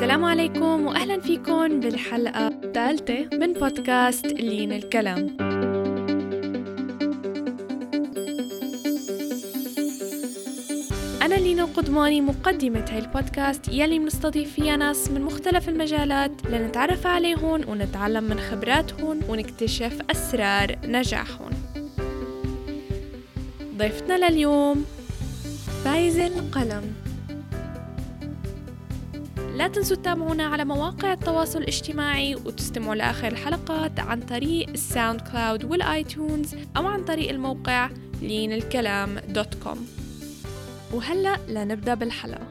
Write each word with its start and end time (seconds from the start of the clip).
السلام 0.00 0.24
عليكم 0.24 0.86
واهلا 0.86 1.20
فيكم 1.20 1.80
بالحلقة 1.80 2.48
الثالثة 2.48 3.36
من 3.36 3.52
بودكاست 3.52 4.26
لين 4.26 4.72
الكلام. 4.72 5.36
أنا 11.22 11.34
لينا 11.34 11.64
قدماني 11.64 12.20
مقدمة 12.20 12.84
هاي 12.90 12.98
البودكاست 12.98 13.68
يلي 13.68 13.98
بنستضيف 13.98 14.52
فيها 14.52 14.76
ناس 14.76 15.10
من 15.10 15.20
مختلف 15.20 15.68
المجالات 15.68 16.32
لنتعرف 16.50 17.06
عليهم 17.06 17.68
ونتعلم 17.68 18.24
من 18.24 18.40
خبراتهم 18.40 19.20
ونكتشف 19.28 19.98
أسرار 20.10 20.76
نجاحهم. 20.84 21.50
ضيفتنا 23.76 24.30
لليوم 24.30 24.84
فايزة 25.84 26.26
القلم. 26.26 27.09
لا 29.60 29.68
تنسوا 29.68 29.96
تتابعونا 29.96 30.46
على 30.46 30.64
مواقع 30.64 31.12
التواصل 31.12 31.58
الاجتماعي 31.58 32.34
وتستمعوا 32.34 32.94
لآخر 32.94 33.28
الحلقات 33.28 34.00
عن 34.00 34.20
طريق 34.20 34.68
ال 34.68 35.20
SoundCloud 35.20 35.64
وال 35.64 35.87
iTunes 35.87 36.54
أو 36.76 36.86
عن 36.86 37.04
طريق 37.04 37.30
الموقع 37.30 37.90
لين 38.22 38.52
الكلام 38.52 39.18
dot 39.18 39.54
com. 39.54 39.88
وهلأ 40.92 41.36
لنبدأ 41.48 41.94
بالحلقة. 41.94 42.46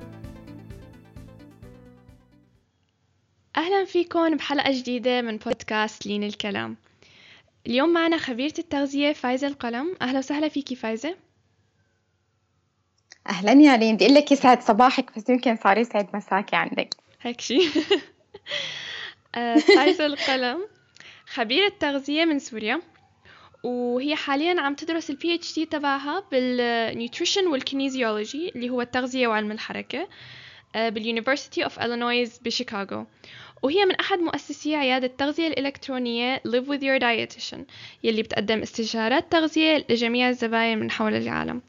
أهلا 3.58 3.86
فيكم 3.86 4.38
بحلقة 4.38 4.72
جديدة 4.72 5.22
من 5.22 5.38
بودكاست 5.38 6.08
لين 6.08 6.24
الكلام 6.24 6.78
اليوم 7.68 7.94
معنا 7.94 8.18
خبيرة 8.18 8.54
التغذية 8.60 9.14
فايزة 9.14 9.48
القلم. 9.48 9.96
أهلا 10.02 10.20
وسهلا 10.20 10.50
فيكي 10.50 10.76
فايزة. 10.76 11.16
أهلا 13.30 13.52
يا 13.52 13.78
لين 13.78 13.96
بدي 13.96 14.06
أقول 14.06 14.16
لك 14.16 14.32
يسعد 14.32 14.62
صباحك 14.62 15.18
بس 15.18 15.30
يمكن 15.30 15.58
صار 15.64 15.78
يسعد 15.78 16.08
مساكي 16.14 16.56
عندك. 16.56 16.99
هيك 17.22 17.42
شي 17.42 17.70
فايزة 19.76 20.06
القلم؟ 20.06 20.68
خبيرة 21.28 21.72
تغذية 21.80 22.26
من 22.26 22.40
سوريا 22.40 22.82
وهي 23.64 24.16
حاليا 24.16 24.62
عم 24.62 24.76
تدرس 24.76 25.10
ال 25.10 25.36
PhD 25.36 25.66
تبعها 25.66 26.24
بال 26.32 26.53
nutrition 26.53 27.48
وال 27.48 27.64
kinesiology 27.64 28.52
اللي 28.56 28.70
هو 28.70 28.82
التغذية 28.82 29.28
وعلم 29.28 29.52
الحركة 29.52 30.08
بال 30.76 30.91
University 30.91 31.64
of 31.64 31.80
Illinois 31.80 32.38
بشيكاغو. 32.38 33.06
وهي 33.64 33.86
من 33.86 33.96
أحد 33.96 34.20
مؤسسي 34.20 34.76
عيادة 34.76 35.08
التغذية 35.08 35.48
الإلكترونية 35.48 36.42
Live 36.48 36.66
with 36.66 36.82
your 36.82 37.00
dietitian 37.02 37.60
يلي 38.04 38.24
بتقدم 38.24 38.62
استشارات 38.62 39.32
تغذية 39.32 39.86
لجميع 39.90 40.30
الزباين 40.30 40.80
من 40.80 40.92
حول 40.92 41.14
العالم. 41.14 41.62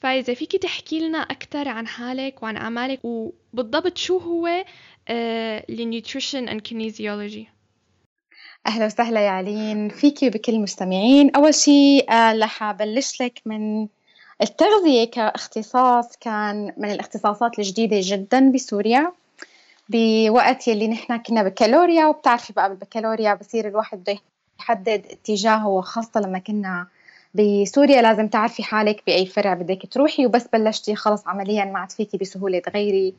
فايزة 0.00 0.34
فيكي 0.34 0.58
تحكي 0.58 1.00
لنا 1.08 1.18
أكثر 1.18 1.68
عن 1.68 1.86
حالك 1.86 2.42
وعن 2.42 2.56
أعمالك 2.56 3.00
وبالضبط 3.04 3.98
شو 3.98 4.18
هو 4.18 4.64
ال 5.70 5.78
nutrition 5.78 6.48
and 6.48 6.60
kinesiology 6.60 7.48
أهلا 8.66 8.86
وسهلا 8.86 9.20
يا 9.20 9.30
إيلين. 9.30 9.88
فيكي 9.88 10.26
وبكل 10.28 10.52
المستمعين. 10.52 11.30
أول 11.30 11.54
شيء 11.54 12.12
آه 12.12 12.32
رح 12.38 12.62
أبلش 12.62 13.22
لك 13.22 13.40
من 13.46 13.88
التغذية 14.42 15.04
كاختصاص. 15.04 16.16
كان 16.16 16.72
من 16.76 16.90
الاختصاصات 16.90 17.58
الجديدة 17.58 17.96
جدا 18.00 18.52
بسوريا. 18.52 19.12
بوقت 19.88 20.68
يلي 20.68 20.88
نحن 20.88 21.16
كنا 21.16 21.42
بكالوريا 21.42 22.06
وبتعرفي 22.06 22.52
بقى 22.52 22.68
بالبكالوريا 22.68 23.34
بصير 23.34 23.68
الواحد 23.68 23.98
بده 23.98 24.18
يحدد 24.60 25.06
اتجاهه 25.10 25.68
وخاصة 25.68 26.20
لما 26.20 26.38
كنا 26.38 26.86
بسوريا 27.34 28.02
لازم 28.02 28.28
تعرفي 28.28 28.62
حالك 28.62 29.02
بأي 29.06 29.26
فرع 29.26 29.54
بدك 29.54 29.82
تروحي 29.90 30.26
وبس 30.26 30.46
بلشتي 30.52 30.94
خلص 30.94 31.28
عمليا 31.28 31.64
ما 31.64 31.78
عاد 31.78 31.92
فيكي 31.92 32.18
بسهولة 32.18 32.58
تغيري. 32.58 33.14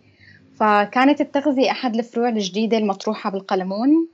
فكانت 0.56 1.22
التغذية 1.22 1.72
أحد 1.72 1.95
الفروع 1.95 2.30
الجديدة 2.30 2.78
المطروحة 2.78 3.30
بالقلمون. 3.30 4.08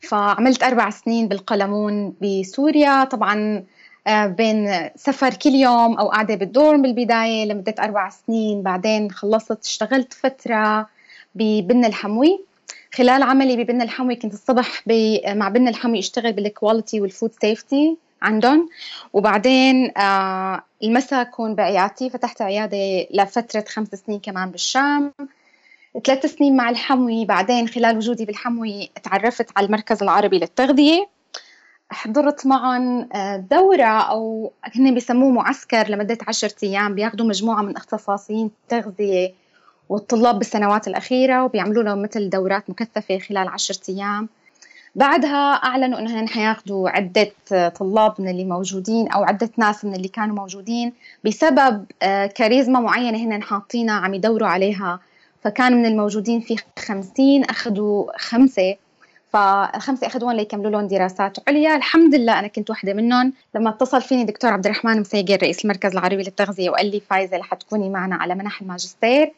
فعملت 0.00 0.62
أربع 0.62 0.90
سنين 0.90 1.28
بالقلمون 1.28 2.14
بسوريا. 2.22 3.04
طبعا 3.04 3.64
بين 4.08 4.88
سفر 4.96 5.34
كل 5.34 5.50
يوم 5.50 5.98
أو 5.98 6.08
قاعدة 6.08 6.34
بالدورم 6.34 6.82
بالبداية 6.82 7.44
لمدة 7.44 7.74
أربع 7.80 8.08
سنين. 8.08 8.62
بعدين 8.62 9.10
خلصت 9.10 9.64
اشتغلت 9.64 10.12
فترة 10.12 10.88
ببن 11.34 11.84
الحموي. 11.84 12.44
خلال 12.94 13.22
عملي 13.22 13.64
ببن 13.64 13.82
الحموي 13.82 14.16
كنت 14.16 14.34
الصبح 14.34 14.82
مع 15.28 15.48
بن 15.48 15.68
الحموي 15.68 15.98
اشتغل 15.98 16.32
بال 16.32 16.47
quality 16.47 17.00
وال 17.00 17.11
food 17.11 17.32
safety 17.40 17.96
عندهم. 18.22 18.68
وبعدين 19.12 19.98
آه 19.98 20.62
المساء 20.82 21.24
كون 21.24 21.54
بعيادتي 21.54 22.10
فتحت 22.10 22.42
عيادة 22.42 23.06
لفترة 23.10 23.64
خمس 23.68 23.88
سنين 23.88 24.20
كمان 24.20 24.50
بالشام. 24.50 25.12
ثلاث 26.04 26.26
سنين 26.26 26.56
مع 26.56 26.70
الحموي 26.70 27.24
بعدين 27.24 27.68
خلال 27.68 27.96
وجودي 27.96 28.24
بالحموي 28.24 28.90
تعرفت 29.02 29.46
على 29.56 29.66
المركز 29.66 30.02
العربي 30.02 30.38
للتغذية. 30.38 31.08
حضرت 31.90 32.46
معهم 32.46 33.08
دورة 33.50 33.84
أو 33.84 34.52
هن 34.62 34.94
بيسموه 34.94 35.30
معسكر 35.30 35.88
لمدة 35.88 36.18
عشرة 36.28 36.54
أيام. 36.62 36.94
بياخذوا 36.94 37.26
مجموعة 37.26 37.62
من 37.62 37.76
اختصاصيين 37.76 38.50
التغذية 38.62 39.32
والطلاب 39.88 40.38
بالسنوات 40.38 40.88
الأخيرة 40.88 41.44
وبيعملوا 41.44 41.82
لهم 41.82 42.02
مثل 42.02 42.30
دورات 42.30 42.70
مكثفة 42.70 43.18
خلال 43.18 43.48
عشرة 43.48 43.80
أيام. 43.88 44.28
بعدها 44.94 45.54
أعلنوا 45.54 45.98
إنهم 45.98 46.26
حياخذوا 46.26 46.90
عدة 46.90 47.32
طلاب 47.68 48.14
من 48.18 48.28
اللي 48.28 48.44
موجودين 48.44 49.08
أو 49.08 49.24
عدة 49.24 49.50
ناس 49.56 49.84
من 49.84 49.94
اللي 49.94 50.08
كانوا 50.08 50.36
موجودين 50.36 50.92
بسبب 51.24 51.84
كاريزما 52.34 52.80
معينة 52.80 53.18
هن 53.18 53.42
حاطينها 53.42 53.94
عم 53.94 54.14
يدوروا 54.14 54.48
عليها. 54.48 55.00
فكان 55.44 55.72
من 55.72 55.86
الموجودين 55.86 56.40
في 56.40 56.56
خمسين 56.78 57.44
أخذوا 57.44 58.18
خمسة. 58.18 58.76
فالخمسة 59.32 60.06
أخذوهم 60.06 60.32
ليكملوا 60.32 60.70
لهم 60.70 60.86
دراسات 60.86 61.48
عليا. 61.48 61.76
الحمد 61.76 62.14
لله 62.14 62.38
أنا 62.38 62.46
كنت 62.46 62.70
واحدة 62.70 62.94
منهم. 62.94 63.32
لما 63.54 63.70
اتصل 63.70 64.02
فيني 64.02 64.24
دكتور 64.24 64.52
عبد 64.52 64.66
الرحمن 64.66 65.00
مسيقر 65.00 65.42
رئيس 65.42 65.64
المركز 65.64 65.92
العربي 65.92 66.22
للتغذية 66.22 66.70
وقال 66.70 66.90
لي 66.90 67.00
فايزة 67.00 67.36
رح 67.36 67.54
تكوني 67.54 67.90
معنا 67.90 68.16
على 68.16 68.34
منح 68.34 68.60
الماجستير. 68.60 69.32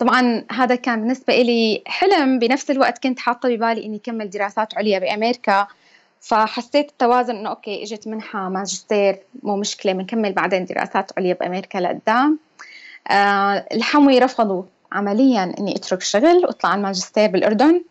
طبعا 0.00 0.44
هذا 0.50 0.74
كان 0.74 1.00
بالنسبة 1.00 1.42
لي 1.42 1.82
حلم. 1.86 2.38
بنفس 2.38 2.70
الوقت 2.70 3.02
كنت 3.02 3.18
حاطة 3.18 3.48
ببالي 3.48 3.86
إني 3.86 3.98
كمل 3.98 4.30
دراسات 4.30 4.78
عليا 4.78 4.98
بأمريكا 4.98 5.66
فحسيت 6.20 6.90
التوازن 6.90 7.36
إنه 7.36 7.50
أوكي 7.50 7.82
إجت 7.82 8.08
منحة 8.08 8.48
ماجستير 8.48 9.18
مو 9.42 9.56
مشكلة 9.56 9.92
بنكمل 9.92 10.32
بعدين 10.32 10.64
دراسات 10.64 11.12
عليا 11.18 11.34
بأمريكا 11.34 11.78
لقدام. 11.78 12.38
آه 13.10 13.66
الحموي 13.72 14.18
رفضوا 14.18 14.62
عمليا 14.92 15.54
إني 15.58 15.76
أترك 15.76 16.00
الشغل 16.00 16.44
وأطلع 16.44 16.70
على 16.70 16.78
الماجستير 16.78 17.30
بالأردن. 17.30 17.82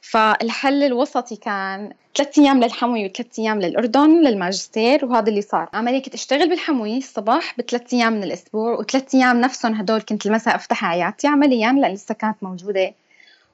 فالحل 0.00 0.82
الوسطي 0.82 1.36
كان 1.36 1.92
ثلاث 2.16 2.38
أيام 2.38 2.62
للحموي 2.64 3.06
وثلاث 3.06 3.38
أيام 3.38 3.60
للأردن 3.60 4.20
للماجستير 4.22 5.04
وهذا 5.04 5.28
اللي 5.28 5.42
صار. 5.42 5.68
عمليا 5.72 5.98
كنت 5.98 6.14
أشتغل 6.14 6.48
بالحموي 6.48 6.98
الصباح 6.98 7.54
بثلاث 7.58 7.94
أيام 7.94 8.12
من 8.12 8.24
الأسبوع 8.24 8.78
وثلاث 8.78 9.14
أيام 9.14 9.40
نفسهم 9.40 9.74
هدول 9.74 10.00
كنت 10.00 10.26
المساء 10.26 10.54
أفتح 10.54 10.84
عيادتي 10.84 11.26
عمليا 11.26 11.72
لأن 11.72 11.94
لسه 11.94 12.14
كانت 12.14 12.36
موجودة. 12.42 12.92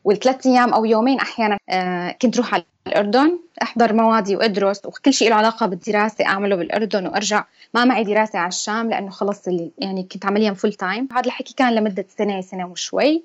والثلاث 0.04 0.46
أيام 0.46 0.74
أو 0.74 0.84
يومين 0.84 1.20
أحيانا 1.20 1.58
آه 1.68 2.10
كنت 2.22 2.36
روح 2.36 2.54
على 2.54 2.62
الأردن 2.86 3.38
أحضر 3.62 3.92
موادي 3.92 4.36
وأدرس 4.36 4.86
وكل 4.86 5.12
شيء 5.12 5.30
له 5.30 5.36
علاقة 5.36 5.66
بالدراسة 5.66 6.26
أعمله 6.26 6.56
بالأردن 6.56 7.06
وأرجع. 7.06 7.44
ما 7.74 7.84
معي 7.84 8.04
دراسة 8.04 8.38
على 8.38 8.48
الشام 8.48 8.90
لأنه 8.90 9.10
خلص 9.10 9.48
يعني 9.78 10.02
كنت 10.12 10.26
عمليا 10.26 10.52
full 10.52 10.72
time 10.72 11.08
هذا 11.12 11.26
الحكي 11.26 11.54
كان 11.54 11.74
لمدة 11.74 12.06
سنة 12.18 12.40
سنة 12.40 12.66
وشوي. 12.66 13.22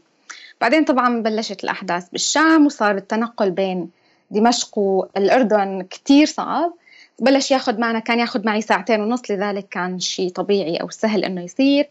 بعدين 0.61 0.83
طبعا 0.83 1.21
بلشت 1.21 1.63
الأحداث 1.63 2.09
بالشام 2.09 2.65
وصار 2.65 2.95
التنقل 2.95 3.51
بين 3.51 3.89
دمشق 4.31 4.77
والأردن 4.77 5.81
كتير 5.89 6.25
صعب. 6.25 6.73
بلش 7.19 7.51
ياخذ 7.51 7.79
معنا 7.79 7.99
كان 7.99 8.19
ياخذ 8.19 8.45
معي 8.45 8.61
ساعتين 8.61 9.01
ونص 9.01 9.31
لذلك 9.31 9.67
كان 9.69 9.99
شيء 9.99 10.29
طبيعي 10.29 10.77
أو 10.77 10.89
سهل 10.89 11.25
إنه 11.25 11.41
يصير. 11.41 11.89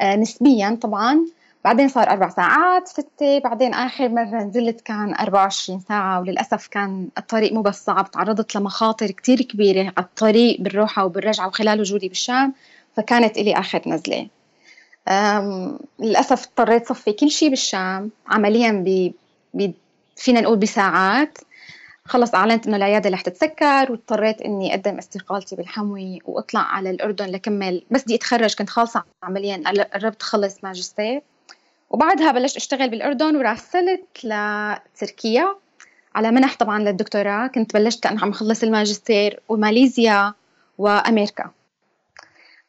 آه 0.00 0.16
نسبيا 0.16 0.78
طبعا. 0.82 1.26
بعدين 1.64 1.88
صار 1.88 2.10
أربع 2.10 2.28
ساعات 2.28 2.88
ستة. 2.88 3.38
بعدين 3.38 3.74
آخر 3.74 4.08
مرة 4.08 4.42
نزلت 4.42 4.80
كان 4.80 5.14
24 5.14 5.80
ساعة 5.80 6.20
وللأسف 6.20 6.66
كان 6.66 7.08
الطريق 7.18 7.52
مو 7.52 7.62
بس 7.62 7.84
صعب 7.84 8.10
تعرضت 8.10 8.56
لمخاطر 8.56 9.06
كتير 9.06 9.42
كبيرة 9.42 9.80
على 9.80 10.06
الطريق 10.06 10.60
بالروحة 10.60 11.04
وبالرجعة 11.04 11.46
وخلال 11.46 11.80
وجودي 11.80 12.08
بالشام. 12.08 12.54
فكانت 12.96 13.38
إلي 13.38 13.54
آخر 13.54 13.82
نزلة. 13.86 14.28
للأسف 16.00 16.46
اضطريت 16.46 16.88
صفي 16.88 17.12
كل 17.12 17.30
شيء 17.30 17.50
بالشام. 17.50 18.10
عمليا 18.28 18.72
ب... 18.72 19.12
ب... 19.54 19.72
فينا 20.16 20.40
نقول 20.40 20.58
بساعات. 20.58 21.38
خلص 22.04 22.34
أعلنت 22.34 22.66
إنه 22.66 22.76
العيادة 22.76 23.10
رح 23.10 23.20
تتسكر 23.20 23.86
واضطريت 23.90 24.40
إني 24.40 24.74
أقدم 24.74 24.98
استقالتي 24.98 25.56
بالحموي 25.56 26.18
وأطلع 26.24 26.60
على 26.60 26.90
الأردن 26.90 27.26
لكمل. 27.26 27.82
بس 27.90 28.02
بدي 28.02 28.14
أتخرج 28.14 28.54
كنت 28.54 28.70
خالصة 28.70 29.04
عمليا. 29.22 29.62
قربت 29.94 30.22
أخلص 30.22 30.64
ماجستير. 30.64 31.22
وبعدها 31.90 32.32
بلشت 32.32 32.56
أشتغل 32.56 32.90
بالأردن 32.90 33.36
وراسلت 33.36 34.24
لتركيا. 34.24 35.54
على 36.14 36.30
منح 36.30 36.56
طبعا 36.56 36.78
للدكتوراه 36.78 37.46
كنت 37.46 37.74
بلشت 37.74 38.02
كأنه 38.02 38.22
عم 38.22 38.32
خلص 38.32 38.62
الماجستير 38.62 39.40
وماليزيا 39.48 40.34
وأمريكا. 40.78 41.50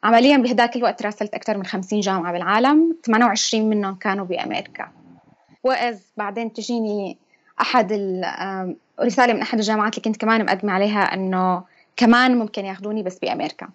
عمليا 0.04 0.36
بهداك 0.36 0.76
الوقت 0.76 1.02
راسلت 1.02 1.34
أكثر 1.34 1.56
من 1.56 1.64
50 1.64 2.00
جامعة 2.00 2.32
بالعالم 2.32 2.96
28 3.06 3.68
منهم 3.70 3.94
كانوا 3.94 4.24
بأمريكا. 4.24 4.88
وإذ 5.64 5.98
بعدين 6.16 6.52
تجيني 6.52 7.18
أحد 7.60 7.92
رسالة 9.00 9.32
من 9.32 9.40
أحد 9.40 9.58
الجامعات 9.58 9.92
اللي 9.94 10.04
كنت 10.04 10.16
كمان 10.16 10.44
مقدمة 10.44 10.72
عليها 10.72 11.14
إنه 11.14 11.62
كمان 11.96 12.38
ممكن 12.38 12.64
ياخذوني 12.64 13.02
بس 13.02 13.18
بأمريكا. 13.18 13.68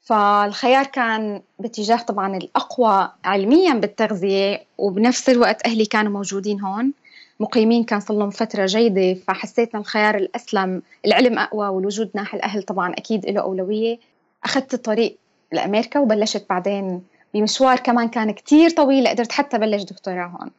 فالخيار 0.00 0.86
كان 0.86 1.42
باتجاه 1.58 1.96
طبعا 1.96 2.36
الأقوى 2.36 3.12
علميا 3.24 3.74
بالتغذية 3.74 4.64
وبنفس 4.78 5.30
الوقت 5.30 5.66
أهلي 5.66 5.86
كانوا 5.86 6.12
موجودين 6.12 6.60
هون. 6.60 6.92
مقيمين 7.40 7.84
كان 7.84 8.00
صار 8.00 8.18
لهم 8.18 8.30
فترة 8.30 8.66
جيدة 8.66 9.20
فحسيت 9.20 9.74
الخيار 9.74 10.14
الأسلم 10.14 10.82
العلم 11.06 11.38
أقوى 11.38 11.68
والوجود 11.68 12.10
ناحي 12.14 12.36
الأهل 12.36 12.62
طبعا 12.62 12.92
أكيد 12.92 13.26
له 13.26 13.40
أولوية. 13.40 13.98
أخذت 14.44 14.74
الطريق 14.74 15.18
لأمريكا 15.52 16.00
وبلشت 16.00 16.46
بعدين 16.50 17.02
بمشوار 17.34 17.78
كمان 17.78 18.08
كان 18.08 18.30
كتير 18.30 18.70
طويل 18.70 19.08
قدرت 19.08 19.32
حتى 19.32 19.58
بلش 19.58 19.82
دكتوراه 19.82 20.26
هون. 20.26 20.50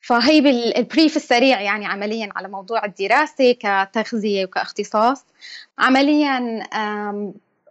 فهي 0.00 0.40
بالبريف 0.40 1.16
السريع 1.16 1.60
يعني 1.60 1.86
عمليا 1.86 2.28
على 2.36 2.48
موضوع 2.48 2.84
الدراسة 2.84 3.52
كتغذية 3.52 4.44
وكاختصاص. 4.44 5.24
عمليا 5.78 6.62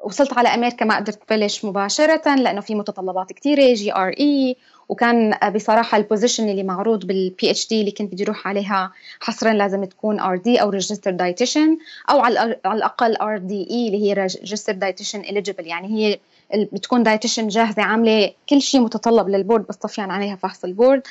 وصلت 0.04 0.38
على 0.38 0.50
أمريكا 0.50 0.86
ما 0.86 0.96
قدرت 0.96 1.30
بلش 1.30 1.66
مباشرة 1.66 2.36
لأنه 2.36 2.62
في 2.62 2.76
متطلبات 2.76 3.34
كثيرة 3.34 3.74
GRE 3.74 4.56
وكان 4.90 5.52
بصراحة 5.56 5.98
ال 5.98 6.04
position 6.04 6.50
اللي 6.50 6.64
معروض 6.64 7.06
بال 7.06 7.52
PhD 7.52 7.80
اللي 7.80 7.92
كنت 7.92 8.14
بدي 8.14 8.24
أروح 8.24 8.48
عليها 8.48 8.92
حصرا 9.20 9.54
لازم 9.54 9.84
تكون 9.86 10.20
RD 10.20 10.62
أو 10.62 10.70
registered 10.70 11.12
dietitian 11.12 11.78
أو 12.10 12.20
على 12.20 12.58
الأقل 12.66 13.16
RDE 13.16 13.88
اللي 13.88 14.04
هي 14.04 14.14
registered 14.14 14.74
dietitian 14.74 15.20
eligible 15.20 15.68
يعني 15.68 15.88
هي 15.88 16.20
بتكون 16.56 17.04
dietitian 17.04 17.48
جاهزة 17.48 17.84
عاملة 17.84 18.34
كل 18.50 18.62
شيء 18.62 18.82
متطلب 18.82 19.30
لل 19.30 19.41
board 19.41 19.68
بس 19.68 19.76
طفيان 19.76 20.12
عليها 20.12 20.36
فحص 20.36 20.64
ال 20.64 20.70
board 20.70 21.02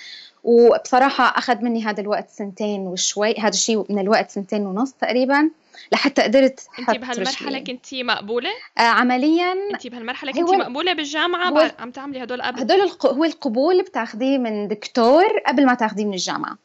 وبصراحة 0.44 1.38
أخذ 1.38 1.62
مني 1.62 1.84
هذا 1.84 2.00
الوقت 2.00 2.30
سنتين 2.30 2.80
وشوي 2.80 3.34
هذا 3.38 3.48
الشيء 3.48 3.84
من 3.88 3.98
الوقت 3.98 4.30
سنتين 4.30 4.66
ونص 4.66 4.92
تقريبا. 4.92 5.50
لحتى 5.92 6.22
قدرت 6.22 6.66
انت 6.78 6.90
بهالمرحلة 6.90 7.58
كنتي 7.58 8.02
مقبولة؟ 8.02 8.50
آه 8.78 8.80
عمليا 8.80 9.52
انت 9.74 9.86
بهالمرحلة 9.86 10.32
كنتي 10.32 10.56
مقبولة 10.56 10.92
بالجامعة؟ 10.92 11.48
هو 11.48 11.70
عم 11.78 11.90
تعملي 11.90 12.22
هدول 12.22 12.42
قبل؟ 12.42 12.60
هدول 12.60 12.80
الق... 12.80 13.06
هو 13.06 13.24
القبول 13.24 13.82
بتاخذيه 13.82 14.38
من 14.38 14.68
دكتور 14.68 15.38
قبل 15.46 15.66
ما 15.66 15.74
تاخذيه 15.74 16.04
من 16.04 16.14
الجامعة. 16.14 16.58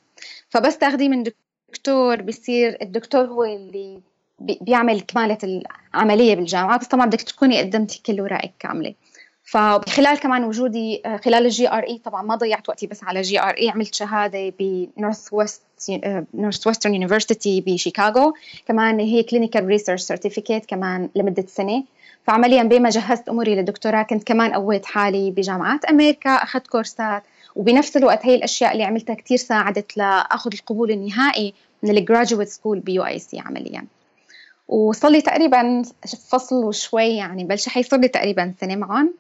فبس 0.50 0.78
تاخذيه 0.78 1.10
من 1.10 1.24
دكتور 1.70 2.22
بصير 2.22 2.78
الدكتور 2.82 3.26
هو 3.26 3.44
اللي 3.44 4.02
بيعمل 4.40 5.02
كمالة 5.02 5.38
العملية 5.94 6.36
بالجامعة 6.36 6.80
بس 6.80 6.88
طبعا 6.88 7.06
بدك 7.06 7.22
تكوني 7.22 7.60
قدمتي 7.60 8.02
كل 8.06 8.22
ورقك 8.22 8.54
كاملة. 8.60 8.94
فخلال 9.48 10.20
كمان 10.20 10.44
وجودي 10.44 11.02
آه، 11.06 11.18
خلال 11.18 11.46
ال 11.46 11.70
GRE 11.70 11.98
طبعا 11.98 12.22
ما 12.22 12.36
ضيعت 12.36 12.70
وقتي 12.70 12.88
بس 12.88 13.04
على 13.04 13.22
GRE 13.22 13.70
عملت 13.70 13.96
شهادة 13.96 14.54
ب 14.60 15.28
Northwest 15.32 15.62
Northwestern 16.34 16.94
University 16.94 17.62
بشيكاغو 17.62 18.34
كمان 18.68 19.00
هي 19.00 19.24
clinical 19.24 19.66
research 19.66 20.02
certificate 20.02 20.66
كمان 20.66 21.10
لمدة 21.16 21.46
سنة. 21.48 21.84
فعمليا 22.24 22.64
بما 22.64 22.90
جهزت 22.90 23.30
أموري 23.30 23.56
للدكتوراه 23.56 24.04
كنت 24.04 24.24
كمان 24.24 24.54
قويت 24.54 24.86
حالي 24.86 25.32
بجامعات 25.32 25.86
أمريكا 25.86 26.30
أخذت 26.30 26.68
كورسات. 26.68 27.24
وبنفس 27.56 27.98
الوقت 27.98 28.26
هي 28.26 28.36
الأشياء 28.36 28.72
اللي 28.72 28.84
عملتها 28.84 29.14
كثير 29.14 29.38
ساعدت 29.38 29.98
لآخذ 29.98 30.52
القبول 30.54 30.92
النهائي 30.92 31.54
من 31.84 31.98
ال 31.98 32.48
graduate 32.48 32.80
school 32.80 33.06
ب 33.06 33.20
UIC 33.20 33.40
عمليا. 33.40 33.86
وصل 34.68 35.12
لي 35.12 35.22
تقريبا 35.22 35.84
فصل 36.30 36.56
وشوي 36.56 37.16
يعني 37.16 37.44
بلش 37.44 37.70
حيصير 37.70 38.00
لي 38.00 38.08
تقريبا 38.08 38.54
سنة 38.62 38.76
معهم 38.76 39.14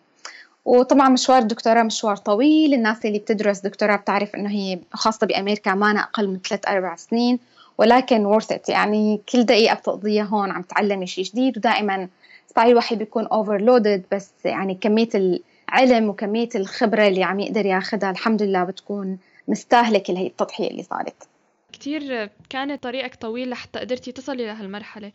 وطبعا 0.67 1.09
مشوار 1.09 1.37
الدكتوراه 1.37 1.83
مشوار 1.83 2.15
طويل. 2.15 2.73
الناس 2.73 3.05
اللي 3.05 3.19
بتدرس 3.19 3.59
دكتوراه 3.59 3.95
بتعرف 3.95 4.35
إنه 4.35 4.49
هي 4.49 4.79
خاصة 4.93 5.27
بأمريكا 5.27 5.73
ما 5.73 5.99
أقل 5.99 6.27
من 6.27 6.39
ثلاث 6.39 6.67
أربع 6.67 6.95
سنين 6.95 7.39
ولكن 7.77 8.39
it. 8.39 8.69
يعني 8.69 9.21
كل 9.29 9.43
دقيقة 9.43 9.75
بتقضيها 9.75 10.23
هون 10.23 10.51
عم 10.51 10.61
تعلمي 10.61 11.07
شيء 11.07 11.23
جديد 11.23 11.57
ودائما 11.57 12.07
صحيح 12.55 12.67
الواحد 12.67 12.97
بيكون 12.97 13.27
overloaded 13.27 14.01
بس 14.11 14.31
يعني 14.45 14.75
كمية 14.75 15.09
العلم 15.15 16.09
وكمية 16.09 16.49
الخبرة 16.55 17.07
اللي 17.07 17.23
عم 17.23 17.39
يقدر 17.39 17.65
ياخذها 17.65 18.11
الحمد 18.11 18.41
لله 18.41 18.63
بتكون 18.63 19.17
مستاهلة 19.47 19.99
كل 19.99 20.15
هي 20.15 20.27
التضحية 20.27 20.71
اللي 20.71 20.83
صارت. 20.83 21.27
كتير 21.73 22.29
كانت 22.49 22.83
طريقك 22.83 23.15
طويل 23.15 23.49
لحتى 23.49 23.79
قدرتي 23.79 24.11
تصلي 24.11 24.45
لهالمرحلة. 24.45 25.11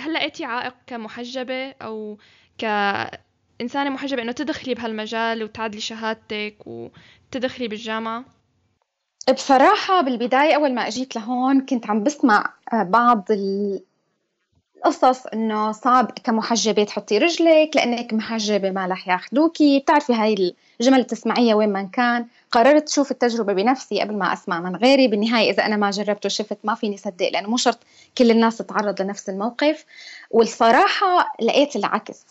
هل 0.00 0.12
لقيتي 0.12 0.44
عائق 0.44 0.74
كمحجبة 0.86 1.70
أو 1.70 2.18
ك 2.58 2.64
إنسانة 3.60 3.90
محجبة 3.90 4.22
إنه 4.22 4.32
تدخلي 4.32 4.74
بهالمجال 4.74 5.44
وتعدلي 5.44 5.80
شهادتك 5.80 6.56
وتدخلي 6.66 7.68
بالجامعة؟ 7.68 8.24
بصراحة 9.34 10.00
بالبداية 10.00 10.54
أول 10.56 10.74
ما 10.74 10.88
أجيت 10.88 11.16
لهون 11.16 11.66
كنت 11.66 11.86
عم 11.86 12.02
بسمع 12.04 12.54
آه، 12.72 12.82
بعض 12.82 13.28
القصص 14.86 15.26
إنه 15.26 15.72
صعب 15.72 16.10
كمحجبة 16.24 16.84
تحطي 16.84 17.18
رجلك 17.18 17.70
لأنك 17.74 18.12
محجبة 18.12 18.70
ما 18.70 18.86
رح 18.86 19.08
ياخذوكي 19.08 19.78
بتعرفي 19.78 20.14
هاي 20.14 20.32
الجمل 20.80 20.94
اللي 20.94 21.02
بتسمعيها 21.02 21.54
وين 21.54 21.72
ما 21.72 21.82
كان. 21.82 22.26
قررت 22.50 22.88
شوف 22.88 23.10
التجربة 23.10 23.52
بنفسي 23.52 24.00
قبل 24.00 24.16
ما 24.16 24.32
أسمع 24.32 24.60
من 24.60 24.76
غيري. 24.76 25.08
بالنهاية 25.08 25.50
إذا 25.50 25.66
أنا 25.66 25.76
ما 25.76 25.90
جربت 25.90 26.26
وشفت 26.26 26.58
ما 26.64 26.74
فيني 26.74 26.96
صدق 26.96 27.28
لأنه 27.28 27.48
مو 27.48 27.56
شرط 27.56 27.78
كل 28.18 28.30
الناس 28.30 28.58
تتعرض 28.58 29.02
لنفس 29.02 29.28
الموقف. 29.28 29.84
والصراحة 30.30 31.34
لقيت 31.42 31.76
العكس. 31.76 32.26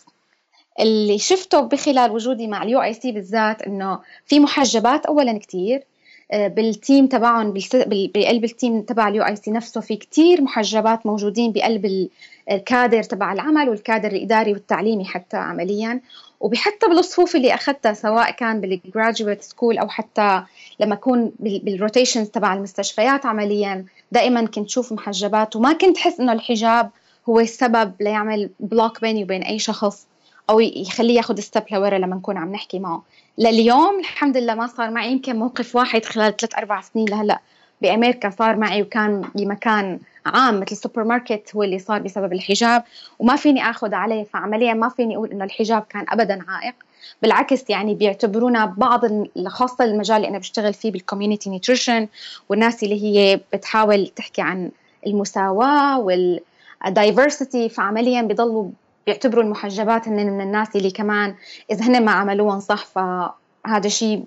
اللي 0.80 1.18
شفته 1.18 1.60
بخلال 1.60 2.10
وجودي 2.10 2.46
مع 2.46 2.62
ال 2.62 2.82
UIC 2.82 3.12
بالذات 3.12 3.62
إنه 3.62 3.98
في 4.26 4.40
محجبات 4.40 5.06
اولا 5.06 5.38
كثير 5.38 5.84
آه، 6.32 6.48
بال 6.48 6.67
team 6.67 7.06
تبعهم 7.06 7.54
بقلب 7.86 8.44
ال 8.44 8.52
team 8.52 8.82
تبع 8.82 9.08
ال 9.08 9.22
UIC 9.22 9.50
نفسه 9.50 9.80
في 9.80 9.96
كثير 9.96 10.42
محجبات 10.42 11.06
موجودين 11.06 11.52
بقلب 11.52 12.08
الكادر 12.50 13.02
تبع 13.02 13.32
العمل 13.32 13.68
والكادر 13.68 14.12
الإداري 14.12 14.52
والتعليمي 14.52 15.04
حتى 15.04 15.36
عمليا. 15.36 16.00
وبحتى 16.40 16.86
بالصفوف 16.88 17.36
اللي 17.36 17.54
أخذتها 17.54 17.92
سواء 17.92 18.30
كان 18.30 18.60
بال 18.60 18.76
graduate 18.76 19.42
school 19.42 19.78
أو 19.78 19.88
حتى 19.88 20.42
لما 20.80 20.94
أكون 20.94 21.32
بال 21.40 21.56
rotations 21.56 22.28
تبع 22.28 22.54
المستشفيات 22.54 23.26
عمليا 23.26 23.84
دائما 24.12 24.46
كنت 24.46 24.70
شوف 24.70 24.92
محجبات. 24.92 25.56
وما 25.56 25.72
كنت 25.72 25.98
حس 25.98 26.20
إنه 26.20 26.32
الحجاب 26.32 26.90
هو 27.28 27.40
السبب 27.40 27.92
ليعمل 28.00 28.50
block 28.60 29.00
بيني 29.00 29.22
وبين 29.22 29.42
أي 29.42 29.58
شخص. 29.58 30.06
أو 30.50 30.60
يخليه 30.60 31.16
ياخذ 31.16 31.40
step 31.40 31.62
لورا 31.70 31.98
لما 31.98 32.16
نكون 32.16 32.36
عم 32.36 32.52
نحكي 32.52 32.78
معه. 32.78 33.02
لليوم 33.38 33.98
الحمد 33.98 34.36
لله 34.36 34.54
ما 34.54 34.66
صار 34.66 34.90
معي. 34.90 35.12
يمكن 35.12 35.36
موقف 35.36 35.76
واحد 35.76 36.04
خلال 36.04 36.36
ثلاث 36.36 36.54
أربع 36.54 36.80
سنين 36.80 37.08
لهلأ. 37.08 37.40
بأمريكا 37.82 38.30
صار 38.30 38.56
معي 38.56 38.82
وكان 38.82 39.22
بمكان 39.34 39.98
عام 40.26 40.60
مثل 40.60 40.72
السوبر 40.72 41.04
ماركت 41.04 41.56
هو 41.56 41.62
اللي 41.62 41.78
صار 41.78 42.02
بسبب 42.02 42.32
الحجاب. 42.32 42.84
وما 43.18 43.36
فيني 43.36 43.70
آخذ 43.70 43.94
عليه 43.94 44.24
فعمليا 44.24 44.74
ما 44.74 44.88
فيني 44.88 45.16
أقول 45.16 45.30
إنه 45.30 45.44
الحجاب 45.44 45.82
كان 45.90 46.04
ابدا 46.08 46.44
عائق. 46.48 46.74
بالعكس 47.22 47.70
يعني 47.70 47.94
بيعتبرونا 47.94 48.64
بعض 48.64 49.00
خاصه 49.46 49.84
المجال 49.84 50.16
اللي 50.16 50.28
أنا 50.28 50.38
بشتغل 50.38 50.74
فيه 50.74 50.92
بال 50.92 51.02
community 51.02 51.50
nutrition 51.50 52.08
والناس 52.48 52.82
اللي 52.82 53.04
هي 53.04 53.40
بتحاول 53.52 54.06
تحكي 54.06 54.42
عن 54.42 54.70
المساواة 55.06 55.98
وال 56.00 56.30
diversity 56.30 57.68
فعمليا 57.68 58.22
بيضلوا 58.22 58.70
بيعتبروا 59.10 59.44
المحجبات 59.44 60.08
هن 60.08 60.26
من 60.26 60.40
الناس 60.40 60.76
اللي 60.76 60.90
كمان 60.90 61.34
إذا 61.70 61.84
هن 61.84 62.04
ما 62.04 62.12
عملوهم 62.12 62.60
صح 62.60 62.84
فهذا 62.84 63.88
شيء 63.88 64.24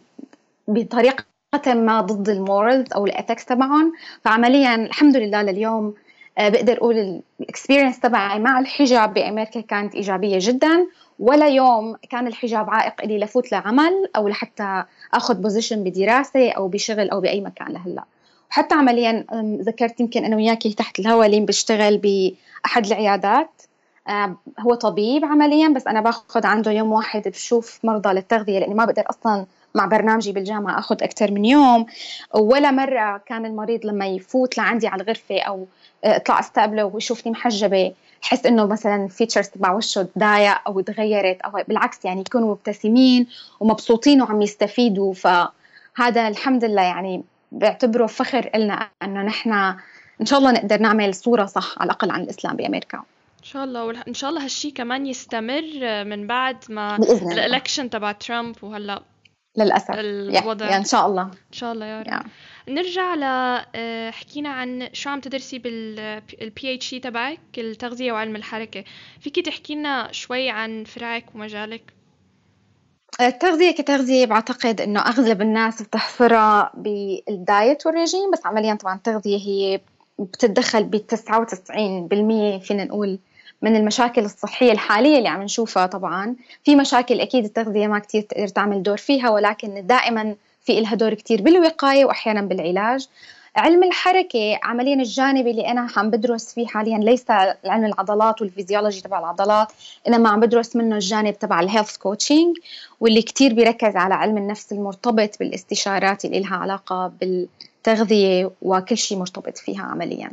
بطريقة 0.68 1.26
ما 1.68 2.02
ضد 2.02 2.30
ال 2.30 2.39
morals 2.39 2.94
أو 2.94 3.06
ال 3.06 3.11
ethics 3.11 3.46
تبعهم 3.46 3.94
فعمليا 4.22 4.76
الحمد 4.76 5.18
لله 5.18 5.42
لليوم 5.42 5.94
آه، 6.38 6.50
بقدر 6.50 6.78
أقول 6.78 7.22
ال 7.42 7.47
experience 7.47 8.00
تبعي 8.00 8.40
مع 8.40 8.60
الحجاب 8.60 9.14
بأمريكا 9.14 9.62
كانت 9.62 9.96
إيجابية 9.96 10.38
جدا 10.42 10.88
ولا 11.20 11.48
يوم 11.48 11.96
كان 12.10 12.28
الحجاب 12.28 12.70
عائق 12.70 13.06
لي 13.06 13.20
لفوت 13.20 13.52
لعمل 13.52 14.10
أو 14.16 14.28
لحتى 14.28 14.84
آخذ 15.14 15.36
position 15.36 15.84
بدراسة 15.84 16.52
أو 16.52 16.68
بشغل 16.68 17.10
أو 17.10 17.22
بأي 17.22 17.42
مكان 17.42 17.68
لهلأ. 17.68 18.04
وحتى 18.50 18.76
عمليا 18.76 19.26
ذكرت 19.62 20.00
يمكن 20.00 20.26
أنا 20.26 20.36
وياكي 20.36 20.74
تحت 20.74 21.00
الهواء 21.00 21.26
اللي 21.26 21.40
بشتغل 21.40 21.98
بأحد 21.98 22.86
العيادات. 22.86 23.62
هو 24.60 24.74
طبيب 24.74 25.26
عمليا 25.26 25.68
بس 25.70 25.88
أنا 25.88 26.02
باخذ 26.02 26.46
عنده 26.46 26.72
يوم 26.72 26.92
واحد 26.92 27.28
بشوف 27.28 27.80
مرضى 27.84 28.10
للتغذية 28.10 28.60
لأني 28.60 28.74
ما 28.74 28.86
بقدر 28.86 29.04
أصلا 29.10 29.46
مع 29.76 29.86
برنامجي 29.86 30.32
بالجامعة 30.32 30.80
أخذ 30.80 31.04
أكثر 31.04 31.32
من 31.32 31.46
يوم. 31.46 31.86
ولا 32.34 32.72
مرة 32.72 33.18
كان 33.26 33.46
المريض 33.46 33.86
لما 33.86 34.08
يفوت 34.08 34.58
لعندي 34.58 34.88
على 34.88 35.04
الغرفة 35.04 35.42
أو 35.42 35.68
آه، 36.04 36.16
اطلع 36.16 36.40
أستقبله 36.40 36.86
ويشوفني 36.86 37.32
محجبة 37.32 37.94
حس 38.22 38.46
إنه 38.46 38.66
مثلا 38.66 39.08
فيتشرز 39.08 39.48
تبع 39.48 39.72
وشه 39.72 40.04
تضايق 40.16 40.58
أو 40.68 40.82
تغيرت 40.82 41.42
أو 41.42 41.52
بالعكس 41.68 42.06
يعني 42.06 42.22
يكونوا 42.22 42.52
مبتسمين 42.52 43.28
ومبسوطين 43.60 44.22
وعم 44.22 44.42
يستفيدوا. 44.42 45.14
فهذا 45.14 46.28
الحمد 46.28 46.66
لله 46.66 46.82
يعني 46.82 47.24
بعتبره 47.52 48.06
فخر 48.06 48.50
لنا 48.56 48.90
إنه 49.04 49.22
نحن 49.22 49.52
إن 50.22 50.26
شاء 50.26 50.40
الله 50.40 50.52
نقدر 50.52 50.80
نعمل 50.80 51.16
صورة 51.16 51.46
صح 51.46 51.76
على 51.78 51.86
الأقل 51.86 52.12
عن 52.12 52.22
الإسلام 52.22 52.56
بأمريكا. 52.56 53.04
إن 53.44 53.48
شاء 53.48 53.64
الله 53.64 53.86
وان 53.86 54.14
شاء 54.14 54.30
الله 54.30 54.44
هالشي 54.44 54.72
كمان 54.72 55.06
يستمر 55.06 56.04
من 56.04 56.28
بعد 56.28 56.58
ما 56.70 56.96
ال 56.96 57.06
election 57.06 57.90
تبع 57.90 58.12
ترامب 58.12 58.64
وهلأ 58.64 59.04
للأسف. 59.58 59.92
الوضع. 59.92 60.66
يعني 60.66 60.78
إن 60.78 60.86
شاء 60.86 61.08
الله. 61.08 61.22
إن 61.24 61.52
شاء 61.52 61.74
الله 61.74 61.86
يا 61.86 62.02
رب. 62.02 62.24
نرجع 62.70 63.16
ل 63.16 63.24
آه، 63.24 64.12
حكينا 64.12 64.50
عن 64.50 64.90
شو 64.94 65.10
عم 65.10 65.20
تدرسي 65.20 65.60
بال 65.60 66.76
PhD 66.76 67.00
تبعك 67.00 67.40
التغذية 67.58 68.12
وعلم 68.12 68.36
الحركة. 68.36 68.84
فيكي 69.20 69.42
تحكي 69.42 69.76
لنا 69.76 70.12
شوي 70.12 70.50
عن 70.50 70.84
فرعك 70.84 71.26
ومجالك؟ 71.36 71.94
التغذية 73.22 73.72
كتغذية 73.72 74.26
بعتقد 74.26 74.82
إنه 74.82 75.00
أغلب 75.00 75.42
الناس 75.42 75.82
بتحصرها 75.82 76.72
بال 76.76 77.12
diet 77.12 77.86
والرجيم 77.86 78.32
بس 78.32 78.46
عمليا 78.46 78.76
طبعا 78.76 78.96
التغذية 78.96 79.38
هي 79.38 79.82
بتتدخل 80.20 80.84
ب 80.84 80.96
99% 80.98 82.60
فينا 82.60 82.84
نقول. 82.84 83.20
من 83.64 83.76
المشاكل 83.76 84.26
الصحية 84.26 84.72
الحالية 84.72 85.18
اللي 85.18 85.30
عم 85.30 85.42
نشوفها 85.42 85.86
طبعا. 85.86 86.36
في 86.64 86.76
مشاكل 86.76 87.22
أكيد 87.22 87.44
التغذية 87.44 87.88
ما 87.88 88.00
كتير 88.00 88.22
تقدر 88.22 88.48
تعمل 88.48 88.84
دور 88.84 88.98
فيها 88.98 89.30
ولكن 89.30 89.88
دائما 89.88 90.36
في 90.62 90.80
إلها 90.80 90.96
دور 90.96 91.14
كتير 91.14 91.42
بالوقاية 91.42 92.06
وأحيانا 92.06 92.42
بالعلاج. 92.42 93.08
علم 93.56 93.84
الحركة 93.84 94.60
عمليا 94.64 94.96
الجانب 94.96 95.48
اللي 95.48 95.68
أنا 95.68 95.88
عم 95.98 96.10
بدرس 96.10 96.54
فيه 96.54 96.68
حاليا 96.68 96.98
ليس 96.98 97.26
علم 97.66 97.86
العضلات 97.86 98.42
والفيزيولوجي 98.42 99.02
تبع 99.02 99.20
العضلات 99.20 99.72
إنما 100.08 100.30
عم 100.30 100.40
بدرس 100.40 100.76
منه 100.76 100.96
الجانب 100.96 101.40
تبع 101.40 101.60
ال 101.60 101.65
health 101.65 101.98
coaching 101.98 102.58
واللي 103.00 103.22
كتير 103.22 103.54
بيركز 103.54 103.96
على 103.96 104.14
علم 104.14 104.38
النفس 104.38 104.72
المرتبط 104.72 105.40
بالاستشارات 105.40 106.26
اللي 106.26 106.40
لها 106.40 106.56
علاقة 106.56 107.12
بالتغذية 107.22 108.52
وكل 108.62 108.98
شيء 108.98 109.18
مرتبط 109.18 109.58
فيها 109.58 109.84
عمليا. 109.84 110.32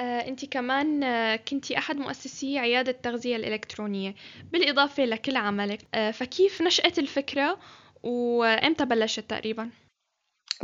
أنت 0.00 0.44
كمان 0.44 1.02
آه، 1.02 1.36
كنتي 1.36 1.78
أحد 1.78 1.96
مؤسسي 1.96 2.58
عيادة 2.58 2.90
التغذية 2.90 3.36
الإلكترونية 3.36 4.14
بالإضافة 4.52 5.04
لكل 5.04 5.36
عملك. 5.36 5.80
آه، 5.94 6.10
فكيف 6.10 6.62
نشأت 6.62 6.98
الفكرة 6.98 7.58
وإمتى 8.02 8.84
بلشت 8.84 9.24
تقريبا؟ 9.30 9.70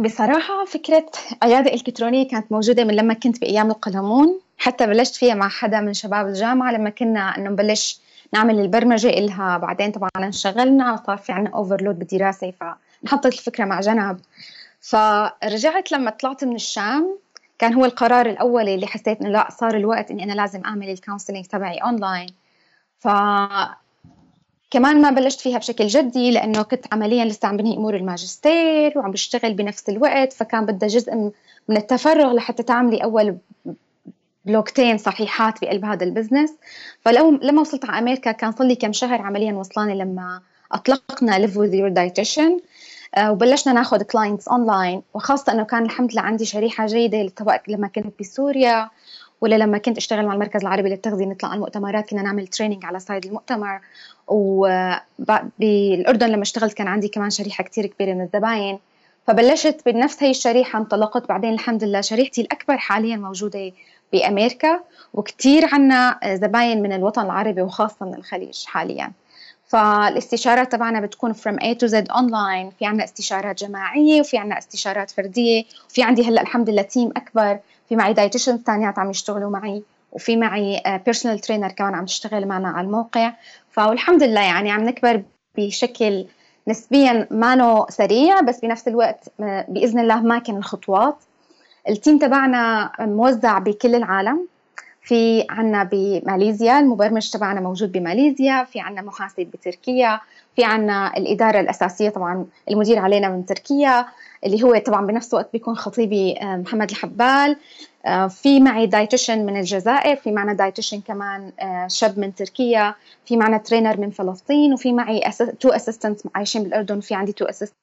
بصراحة 0.00 0.64
فكرة 0.64 1.10
عيادة 1.42 1.74
إلكترونية 1.74 2.28
كانت 2.28 2.52
موجودة 2.52 2.84
من 2.84 2.96
لما 2.96 3.14
كنت 3.14 3.40
بأيام 3.40 3.70
القلمون 3.70 4.40
حتى 4.58 4.86
بلشت 4.86 5.16
فيها 5.16 5.34
مع 5.34 5.48
حدا 5.48 5.80
من 5.80 5.94
شباب 5.94 6.26
الجامعة 6.26 6.72
لما 6.72 6.90
كنا 6.90 7.38
إنه 7.38 7.50
نبلش 7.50 8.00
نعمل 8.32 8.60
البرمجة 8.60 9.08
إلها. 9.08 9.58
بعدين 9.58 9.90
طبعا 9.92 10.10
انشغلنا 10.16 10.92
وصار 10.92 11.16
في 11.16 11.32
عنا 11.32 11.50
اوفرلود 11.50 11.98
بالدراسة 11.98 12.50
فنحطت 12.50 13.26
الفكرة 13.26 13.64
مع 13.64 13.80
جنب. 13.80 14.20
فرجعت 14.80 15.92
لما 15.92 16.10
طلعت 16.10 16.44
من 16.44 16.54
الشام 16.54 17.18
كان 17.62 17.74
هو 17.74 17.84
القرار 17.84 18.26
الأولي 18.26 18.74
اللي 18.74 18.86
حسيت 18.86 19.20
إنه 19.20 19.28
لا 19.28 19.48
صار 19.50 19.76
الوقت 19.76 20.10
إني 20.10 20.24
أنا 20.24 20.32
لازم 20.32 20.64
أعمل 20.64 20.90
ال 20.90 20.95
counseling 20.95 21.46
تبعي 21.46 21.78
أونلاين 21.78 22.28
ف 22.98 23.08
كمان 24.70 25.02
ما 25.02 25.10
بلشت 25.10 25.40
فيها 25.40 25.58
بشكل 25.58 25.86
جدي 25.86 26.30
لأنه 26.30 26.62
كنت 26.62 26.84
عمليا 26.92 27.24
لسه 27.24 27.48
عم 27.48 27.56
بنهي 27.56 27.76
أمور 27.76 27.96
الماجستير 27.96 28.98
وعم 28.98 29.10
بشتغل 29.10 29.54
بنفس 29.54 29.88
الوقت 29.88 30.32
فكان 30.32 30.66
بدها 30.66 30.88
جزء 30.88 31.14
من 31.68 31.76
التفرغ 31.76 32.32
لحتى 32.32 32.62
تعملي 32.62 33.04
أول 33.04 33.36
بلوكتين 34.44 34.98
صحيحات 34.98 35.60
بقلب 35.62 35.84
هذا 35.84 36.04
ال 36.04 36.09
business. 36.09 36.54
فلو 37.00 37.30
لما 37.42 37.60
وصلت 37.60 37.84
على 37.84 37.98
أمريكا 37.98 38.32
كان 38.32 38.52
صار 38.52 38.66
لي 38.66 38.74
كم 38.74 38.92
شهر 38.92 39.22
عمليا 39.22 39.52
وصلاني 39.52 39.94
لما 39.94 40.40
Live 40.74 41.54
with 41.56 41.74
your 41.74 41.90
dietitian. 41.90 42.38
آه، 42.38 42.71
وبلشنا 43.18 43.72
ناخذ 43.72 44.02
clients 44.02 44.48
online 44.48 45.02
وخاصة 45.14 45.52
إنه 45.52 45.64
كان 45.64 45.82
الحمد 45.82 46.12
لله 46.12 46.22
عندي 46.22 46.44
شريحة 46.44 46.86
جيدة 46.86 47.32
سواء 47.38 47.62
لما 47.68 47.88
كنت 47.88 48.20
بسوريا 48.20 48.90
ولا 49.40 49.54
لما 49.54 49.78
كنت 49.78 49.96
أشتغل 49.96 50.26
مع 50.26 50.34
المركز 50.34 50.60
العربي 50.60 50.88
للتغذية 50.88 51.26
نطلع 51.26 51.48
على 51.48 51.56
المؤتمرات 51.56 52.10
كنا 52.10 52.22
نعمل 52.22 52.46
training 52.46 52.84
على 52.84 53.00
side 53.00 53.26
المؤتمر. 53.26 53.80
وبالاردن 55.18 56.28
لما 56.28 56.42
اشتغلت 56.42 56.72
كان 56.72 56.88
عندي 56.88 57.08
كمان 57.08 57.30
شريحة 57.30 57.64
كثير 57.64 57.86
كبيرة 57.86 58.14
من 58.14 58.20
الزباين. 58.20 58.78
فبلشت 59.26 59.80
بنفس 59.86 60.22
هي 60.22 60.30
الشريحة 60.30 60.78
انطلقت 60.78 61.28
بعدين 61.28 61.52
الحمد 61.52 61.84
لله 61.84 62.00
شريحتي 62.00 62.40
الأكبر 62.40 62.76
حاليا 62.76 63.16
موجودة 63.16 63.72
بأمريكا 64.12 64.80
وكثير 65.14 65.68
عنا 65.72 66.18
زباين 66.34 66.82
من 66.82 66.92
الوطن 66.92 67.22
العربي 67.22 67.62
وخاصة 67.62 68.06
من 68.06 68.14
الخليج 68.14 68.64
حاليا. 68.64 69.12
فالاستشارات 69.72 70.72
تبعنا 70.72 71.00
بتكون 71.00 71.34
from 71.34 71.56
A 71.56 71.74
to 71.78 71.88
Z 71.90 72.14
online 72.14 72.70
في 72.78 72.86
عنا 72.86 73.04
استشارات 73.04 73.64
جماعية 73.64 74.20
وفي 74.20 74.38
عنا 74.38 74.58
استشارات 74.58 75.10
فردية 75.10 75.64
وفي 75.88 76.02
عندي 76.02 76.28
هلأ 76.28 76.42
الحمد 76.42 76.70
لله 76.70 76.82
team 76.82 77.10
أكبر. 77.16 77.58
في 77.88 77.96
معي 77.96 78.12
dietitian 78.12 78.58
ثانيات 78.58 78.98
عم 78.98 79.10
يشتغلوا 79.10 79.50
معي 79.50 79.82
وفي 80.12 80.36
معي 80.36 80.82
personal 81.04 81.36
آه، 81.36 81.40
trainer 81.40 81.68
كمان 81.68 81.94
عم 81.94 82.04
تشتغل 82.04 82.48
معنا 82.48 82.68
على 82.68 82.86
الموقع. 82.86 83.32
فالحمد 83.70 84.22
لله 84.22 84.40
يعني 84.40 84.70
عم 84.70 84.84
نكبر 84.84 85.22
بشكل 85.58 86.26
نسبيا 86.68 87.28
ما 87.30 87.86
سريع 87.90 88.40
بس 88.40 88.60
بنفس 88.60 88.88
الوقت 88.88 89.28
آه، 89.40 89.66
بإذن 89.68 89.98
الله 89.98 90.20
ماكن 90.20 90.56
الخطوات. 90.56 91.16
ال 91.88 91.94
team 91.94 92.18
تبعنا 92.18 92.92
موزع 93.00 93.58
بكل 93.58 93.94
العالم. 93.94 94.46
في 95.02 95.46
عنا 95.50 95.84
بماليزيا 95.84 96.78
المبرمج 96.78 97.30
تبعنا 97.30 97.60
موجود 97.60 97.92
بماليزيا 97.92 98.64
في 98.64 98.80
عنا 98.80 99.02
محاسب 99.02 99.42
بتركيا 99.42 100.20
في 100.56 100.64
عنا 100.64 101.16
الإدارة 101.16 101.60
الأساسية 101.60 102.08
طبعا 102.08 102.46
المدير 102.70 102.98
علينا 102.98 103.28
من 103.28 103.46
تركيا 103.46 104.06
اللي 104.46 104.62
هو 104.62 104.78
طبعا 104.78 105.06
بنفس 105.06 105.34
الوقت 105.34 105.48
بيكون 105.52 105.74
خطيبي 105.76 106.38
آه، 106.40 106.56
محمد 106.56 106.90
الحبال. 106.90 107.56
آه، 108.06 108.26
في 108.26 108.60
معي 108.60 108.86
dietitian 108.86 109.46
من 109.46 109.56
الجزائر 109.56 110.16
في 110.16 110.32
معنا 110.32 110.52
dietitian 110.52 111.00
كمان 111.00 111.52
آه، 111.60 111.86
شاب 111.88 112.18
من 112.18 112.34
تركيا 112.34 112.94
في 113.26 113.36
معنا 113.36 113.58
trainer 113.58 114.00
من 114.00 114.10
فلسطين 114.10 114.72
وفي 114.72 114.92
معي 114.92 115.20
two 115.60 115.68
assistants 115.68 116.28
عايشين 116.34 116.62
بالأردن 116.62 116.98
وفي 116.98 117.14
عندي 117.14 117.32
two 117.32 117.44
assistants 117.44 117.81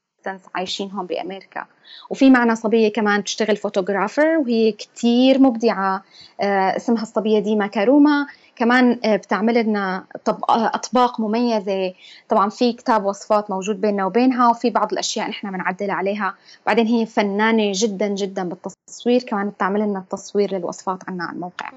عايشين 0.55 0.91
هون 0.91 1.05
بأمريكا. 1.05 1.65
وفي 2.09 2.29
معنا 2.29 2.55
صبية 2.55 2.91
كمان 2.93 3.21
بتشتغل 3.21 3.57
photographer 3.57 4.37
وهي 4.37 4.71
كتير 4.71 5.39
مبدعة 5.39 6.03
اسمها 6.41 7.01
الصبية 7.01 7.39
ديما 7.39 7.67
كاروما. 7.67 8.27
كمان 8.55 8.99
آه، 9.03 9.15
بتعمل 9.15 9.63
لنا 9.63 10.03
أطباق 10.49 11.19
مميزة. 11.19 11.93
طبعا 12.29 12.49
في 12.49 12.73
كتاب 12.73 13.05
وصفات 13.05 13.51
موجود 13.51 13.81
بيننا 13.81 14.05
وبينها 14.05 14.49
وفي 14.49 14.69
بعض 14.69 14.91
الأشياء 14.91 15.29
نحن 15.29 15.51
بنعدل 15.51 15.91
عليها. 15.91 16.35
بعدين 16.65 16.87
هي 16.87 17.05
فنانة 17.05 17.71
جدا 17.75 18.07
جدا 18.07 18.43
بالتصوير 18.49 19.23
كمان 19.23 19.49
بتعمل 19.49 19.79
لنا 19.79 19.99
التصوير 19.99 20.55
للوصفات 20.55 21.09
عنا 21.09 21.23
على 21.23 21.35
الموقع. 21.35 21.69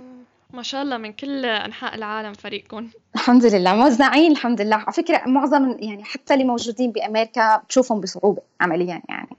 ما 0.52 0.62
شاء 0.62 0.82
الله 0.82 0.96
من 0.96 1.12
كل 1.12 1.44
أنحاء 1.44 1.94
العالم 1.94 2.32
فريقكم 2.32 2.90
الحمد 3.14 3.44
لله. 3.44 3.74
موزعين 3.74 4.32
الحمد 4.32 4.60
لله. 4.60 4.76
على 4.76 4.92
فكرة 4.92 5.22
معظم 5.26 5.76
يعني 5.78 6.04
حتى 6.04 6.34
اللي 6.34 6.44
موجودين 6.44 6.92
بأمريكا 6.92 7.56
بتشوفهم 7.56 8.00
بصعوبة 8.00 8.42
عمليا 8.60 9.02
يعني. 9.08 9.36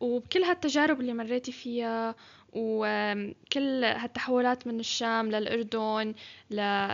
وبكل 0.00 0.42
هالتجارب 0.42 1.00
اللي 1.00 1.14
مريتي 1.14 1.52
فيها 1.52 2.14
وكل 2.52 3.84
هالتحولات 3.84 4.66
من 4.66 4.80
الشام 4.80 5.30
للأردن 5.30 6.14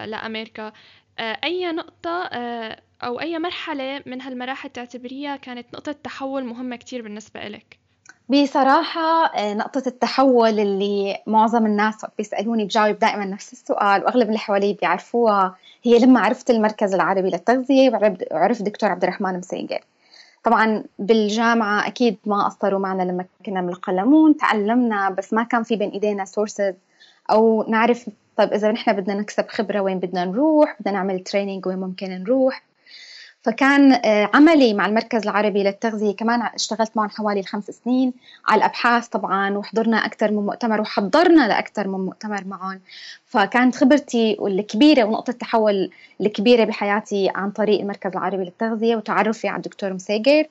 لأمريكا 0.06 0.72
آه، 1.18 1.38
أي 1.44 1.72
نقطة 1.72 2.22
آه، 2.32 2.80
أو 3.02 3.20
أي 3.20 3.38
مرحلة 3.38 4.02
من 4.06 4.20
هالمراحل 4.22 4.70
تعتبريها 4.70 5.36
كانت 5.36 5.66
نقطة 5.74 5.92
تحول 5.92 6.44
مهمة 6.44 6.76
كتير 6.76 7.02
بالنسبة 7.02 7.46
إلك؟ 7.46 7.78
بصراحة 8.28 9.26
آه، 9.26 9.54
نقطة 9.54 9.82
التحول 9.86 10.60
اللي 10.60 11.22
معظم 11.26 11.66
الناس 11.66 12.06
بيسألوني 12.18 12.64
بجاوب 12.64 12.98
دائما 12.98 13.24
نفس 13.24 13.52
السؤال 13.52 14.04
وأغلب 14.04 14.28
اللي 14.28 14.38
حوالي 14.38 14.72
بيعرفوها 14.72 15.56
هي 15.82 15.98
لما 15.98 16.20
عرفت 16.20 16.50
المركز 16.50 16.94
العربي 16.94 17.30
للتغذية 17.30 17.90
وعرفت 18.32 18.62
دكتور 18.62 18.90
عبد 18.90 19.02
الرحمن 19.02 19.38
مسيقر 19.38 19.80
طبعا 20.44 20.84
بالجامعة 20.98 21.86
أكيد 21.86 22.18
ما 22.26 22.44
قصروا 22.48 22.80
معنا 22.80 23.02
لما 23.02 23.24
كنا 23.46 23.62
بالقلمون 23.62 24.36
تعلمنا 24.36 25.10
بس 25.10 25.32
ما 25.32 25.42
كان 25.42 25.62
في 25.62 25.76
بين 25.76 25.90
إيدينا 25.90 26.24
sources 26.24 26.74
أو 27.30 27.64
نعرف 27.68 28.08
طيب 28.36 28.52
إذا 28.52 28.72
نحن 28.72 28.92
بدنا 28.92 29.14
نكسب 29.14 29.48
خبرة 29.48 29.80
وين 29.80 29.98
بدنا 29.98 30.24
نروح 30.24 30.76
بدنا 30.80 30.94
نعمل 30.94 31.20
training 31.20 31.66
وين 31.66 31.78
ممكن 31.78 32.10
نروح. 32.10 32.65
فكان 33.46 33.92
آه، 33.92 34.30
عملي 34.34 34.74
مع 34.74 34.86
المركز 34.86 35.22
العربي 35.22 35.62
للتغذية 35.62 36.16
كمان 36.16 36.42
اشتغلت 36.42 36.96
معهم 36.96 37.08
حوالي 37.08 37.40
الخمس 37.40 37.70
سنين 37.70 38.12
على 38.46 38.58
الأبحاث 38.58 39.08
طبعا 39.08 39.58
وحضرنا 39.58 39.96
أكثر 39.96 40.30
من 40.30 40.46
مؤتمر 40.46 40.80
وحضرنا 40.80 41.48
لأكثر 41.48 41.88
من 41.88 42.04
مؤتمر 42.04 42.44
معهم. 42.44 42.80
فكانت 43.26 43.76
خبرتي 43.76 44.36
الكبيرة 44.40 45.04
ونقطة 45.04 45.30
التحول 45.30 45.90
الكبيرة 46.20 46.64
بحياتي 46.64 47.30
عن 47.34 47.50
طريق 47.50 47.80
المركز 47.80 48.10
العربي 48.10 48.44
للتغذية 48.44 48.96
وتعرفي 48.96 49.48
على 49.48 49.56
الدكتور 49.56 49.92
مساجر 49.92 50.46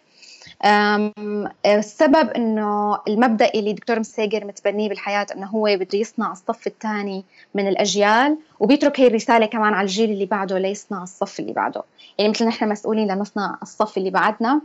السبب 1.65 2.29
إنه 2.29 2.99
المبدأ 3.07 3.51
اللي 3.55 3.73
دكتور 3.73 3.99
مساجر 3.99 4.45
متبنيه 4.45 4.89
بالحياة 4.89 5.25
إنه 5.35 5.47
هو 5.47 5.63
بده 5.63 5.97
يصنع 5.99 6.31
الصف 6.31 6.67
الثاني 6.67 7.25
من 7.55 7.67
الأجيال 7.67 8.37
وبيترك 8.59 8.99
هي 8.99 9.07
الرسالة 9.07 9.45
كمان 9.45 9.73
على 9.73 9.85
الجيل 9.85 10.11
اللي 10.11 10.25
بعده 10.25 10.57
ليصنع 10.57 11.03
الصف 11.03 11.39
اللي 11.39 11.53
بعده. 11.53 11.83
يعني 12.17 12.29
مثل 12.31 12.45
نحن 12.45 12.69
مسؤولين 12.69 13.07
لنصنع 13.11 13.57
الصف 13.61 13.97
اللي 13.97 14.09
بعدنا. 14.09 14.61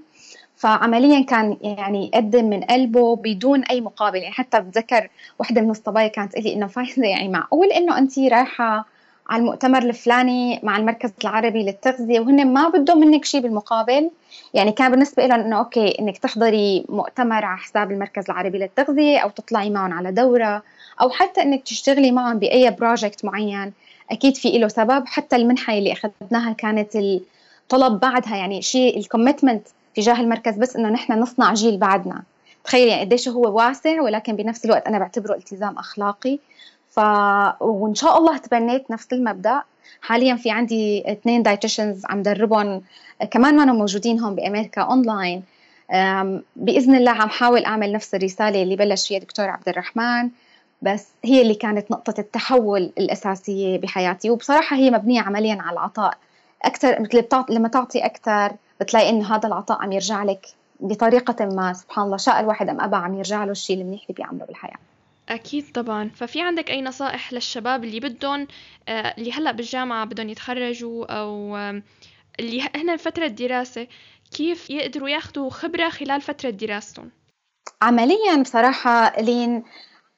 فعمليا 0.56 1.20
كان 1.20 1.56
يعني 1.62 2.06
يقدم 2.06 2.44
من 2.50 2.64
قلبه 2.64 3.16
بدون 3.16 3.64
أي 3.64 3.80
مقابل. 3.80 4.18
يعني 4.18 4.34
حتى 4.34 4.60
بتذكر 4.60 5.08
وحدة 5.38 5.60
من 5.60 5.70
الصبايا 5.70 6.08
كانت 6.08 6.38
لي 6.38 6.54
إنه 6.54 6.66
فايزة 6.66 7.06
يعني 7.06 7.28
معقول 7.28 7.66
إنه 7.66 7.98
انت 7.98 8.18
رايحة 8.18 8.86
على 9.30 9.40
المؤتمر 9.40 9.82
الفلاني 9.82 10.60
مع 10.62 10.76
المركز 10.76 11.10
العربي 11.22 11.62
للتغذية 11.62 12.20
وهن 12.20 12.52
ما 12.52 12.68
بدهم 12.68 13.00
منك 13.00 13.24
شيء 13.24 13.40
بالمقابل. 13.40 14.10
يعني 14.54 14.72
كان 14.72 14.90
بالنسبة 14.90 15.26
لهم 15.26 15.40
إنه 15.40 15.58
okay 15.58 15.98
إنك 16.00 16.18
تحضري 16.18 16.84
مؤتمر 16.88 17.44
على 17.44 17.58
حساب 17.58 17.92
المركز 17.92 18.24
العربي 18.30 18.58
للتغذية 18.58 19.18
أو 19.18 19.28
تطلعي 19.28 19.70
معهم 19.70 19.92
على 19.92 20.12
دورة 20.12 20.62
أو 21.00 21.10
حتى 21.10 21.42
إنك 21.42 21.62
تشتغلي 21.62 22.12
معهم 22.12 22.38
بأي 22.38 22.70
project 22.70 23.24
معين. 23.24 23.72
أكيد 24.10 24.36
في 24.36 24.58
له 24.58 24.68
سبب 24.68 25.06
حتى 25.06 25.36
المنحة 25.36 25.72
اللي 25.72 25.92
أخذناها 25.92 26.52
كانت 26.52 26.96
الطلب 26.96 28.00
بعدها 28.00 28.36
يعني 28.36 28.62
شيء 28.62 28.98
ال 28.98 29.05
commitment 29.05 29.68
تجاه 29.94 30.20
المركز 30.20 30.56
بس 30.56 30.76
إنه 30.76 30.88
نحن 30.88 31.12
نصنع 31.12 31.54
جيل 31.54 31.76
بعدنا. 31.78 32.22
تخيل 32.64 32.88
يعني 32.88 33.00
قديش 33.00 33.28
هو 33.28 33.56
واسع 33.56 34.00
ولكن 34.00 34.36
بنفس 34.36 34.64
الوقت 34.64 34.86
أنا 34.86 34.98
بعتبره 34.98 35.34
التزام 35.34 35.78
أخلاقي. 35.78 36.38
وإن 37.60 37.94
شاء 37.94 38.18
الله 38.18 38.36
تبنيت 38.36 38.90
نفس 38.90 39.12
المبدأ. 39.12 39.62
حاليا 40.02 40.34
في 40.34 40.50
عندي 40.50 41.12
اثنين 41.12 41.42
dietitians 41.42 42.02
عم 42.06 42.22
دربهم 42.22 42.82
كمان 43.30 43.56
ما 43.56 43.64
موجودين 43.64 44.20
هون 44.20 44.34
بأمريكا 44.34 44.82
اونلاين 44.82 45.42
بإذن 46.56 46.94
الله 46.94 47.10
عم 47.10 47.28
حاول 47.28 47.64
أعمل 47.64 47.92
نفس 47.92 48.14
الرسالة 48.14 48.62
اللي 48.62 48.76
بلش 48.76 49.08
فيها 49.08 49.18
دكتور 49.18 49.48
عبد 49.48 49.68
الرحمن 49.68 50.30
بس 50.82 51.08
هي 51.24 51.42
اللي 51.42 51.54
كانت 51.54 51.90
نقطة 51.90 52.14
التحول 52.20 52.92
الأساسية 52.98 53.78
بحياتي. 53.78 54.30
وبصراحة 54.30 54.76
هي 54.76 54.90
مبنية 54.90 55.20
عمليا 55.20 55.58
على 55.60 55.72
العطاء. 55.72 56.14
أكثر 56.62 57.00
مثل 57.00 57.24
لما 57.50 57.68
تعطي 57.68 58.04
أكثر 58.04 58.52
بتلاقي 58.80 59.10
إنه 59.10 59.34
هذا 59.36 59.48
العطاء 59.48 59.82
عم 59.82 59.92
يرجع 59.92 60.24
لك 60.24 60.46
بطريقة 60.80 61.46
ما 61.46 61.72
سبحان 61.72 62.04
الله. 62.04 62.16
شاء 62.16 62.40
الواحد 62.40 62.68
أم 62.68 62.80
أبى 62.80 62.96
عم 62.96 63.14
يرجع 63.14 63.44
له 63.44 63.52
الشيء 63.52 63.80
المنيح 63.80 64.02
اللي 64.02 64.14
بيعمله 64.14 64.44
بالحياة. 64.44 64.89
أكيد 65.30 65.72
طبعا. 65.72 66.10
ففي 66.14 66.42
عندك 66.42 66.70
أي 66.70 66.82
نصائح 66.82 67.32
للشباب 67.32 67.84
اللي 67.84 68.00
بدهم 68.00 68.46
آه، 68.88 69.14
اللي 69.18 69.32
هلأ 69.32 69.52
بالجامعة 69.52 70.04
بدهم 70.04 70.28
يتخرجوا 70.28 71.06
أو 71.06 71.56
اللي 72.40 72.68
هنا 72.74 72.96
فترة 72.96 73.26
دراسة 73.26 73.86
كيف 74.36 74.70
يقدروا 74.70 75.08
ياخذوا 75.08 75.50
خبرة 75.50 75.88
خلال 75.88 76.20
فترة 76.20 76.50
دراستهم؟ 76.50 77.10
عمليا 77.82 78.42
بصراحة 78.42 79.20
لين 79.20 79.64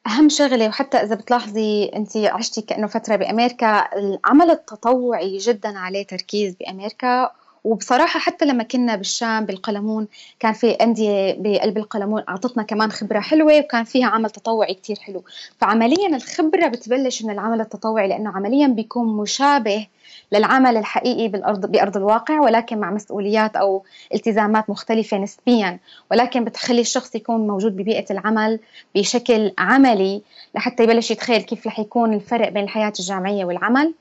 أهم 0.06 0.28
شغلة 0.28 0.68
وحتى 0.68 0.96
إذا 0.96 1.14
بتلاحظي 1.14 1.84
أنت 1.84 2.16
عشتي 2.16 2.62
كأنه 2.62 2.86
فترة 2.86 3.16
بأمريكا 3.16 3.98
العمل 3.98 4.50
التطوعي 4.50 5.38
جدا 5.38 5.78
عليه 5.78 6.06
تركيز 6.06 6.54
بأمريكا. 6.54 7.30
وبصراحة 7.64 8.20
حتى 8.20 8.44
لما 8.44 8.62
كنا 8.62 8.96
بالشام 8.96 9.46
بالقلمون 9.46 10.08
كان 10.40 10.52
في 10.52 10.70
أندية 10.70 11.36
بقلب 11.38 11.78
القلمون 11.78 12.22
أعطتنا 12.28 12.62
كمان 12.62 12.92
خبرة 12.92 13.20
حلوة 13.20 13.58
وكان 13.58 13.84
فيها 13.84 14.06
عمل 14.06 14.30
تطوعي 14.30 14.74
كتير 14.74 14.96
حلو. 14.98 15.22
فعمليا 15.58 16.16
الخبرة 16.16 16.66
بتبلش 16.68 17.22
من 17.22 17.30
العمل 17.30 17.60
التطوعي 17.60 18.08
لأنه 18.08 18.30
عمليا 18.30 18.66
بيكون 18.66 19.16
مشابه 19.16 19.86
للعمل 20.32 20.76
الحقيقي 20.76 21.28
بالأرض 21.28 21.66
بأرض 21.66 21.96
الواقع 21.96 22.40
ولكن 22.40 22.78
مع 22.78 22.90
مسؤوليات 22.90 23.56
أو 23.56 23.84
التزامات 24.14 24.70
مختلفة 24.70 25.18
نسبيا. 25.18 25.78
ولكن 26.10 26.44
بتخلي 26.44 26.80
الشخص 26.80 27.14
يكون 27.14 27.46
موجود 27.46 27.76
ببيئة 27.76 28.12
العمل 28.12 28.60
بشكل 28.94 29.52
عملي 29.58 30.22
لحتى 30.54 30.82
يبلش 30.82 31.10
يتخيل 31.10 31.42
كيف 31.42 31.66
رح 31.66 31.78
يكون 31.78 32.14
الفرق 32.14 32.48
بين 32.48 32.64
الحياة 32.64 32.92
الجامعية 33.00 33.44
والعمل. 33.44 33.94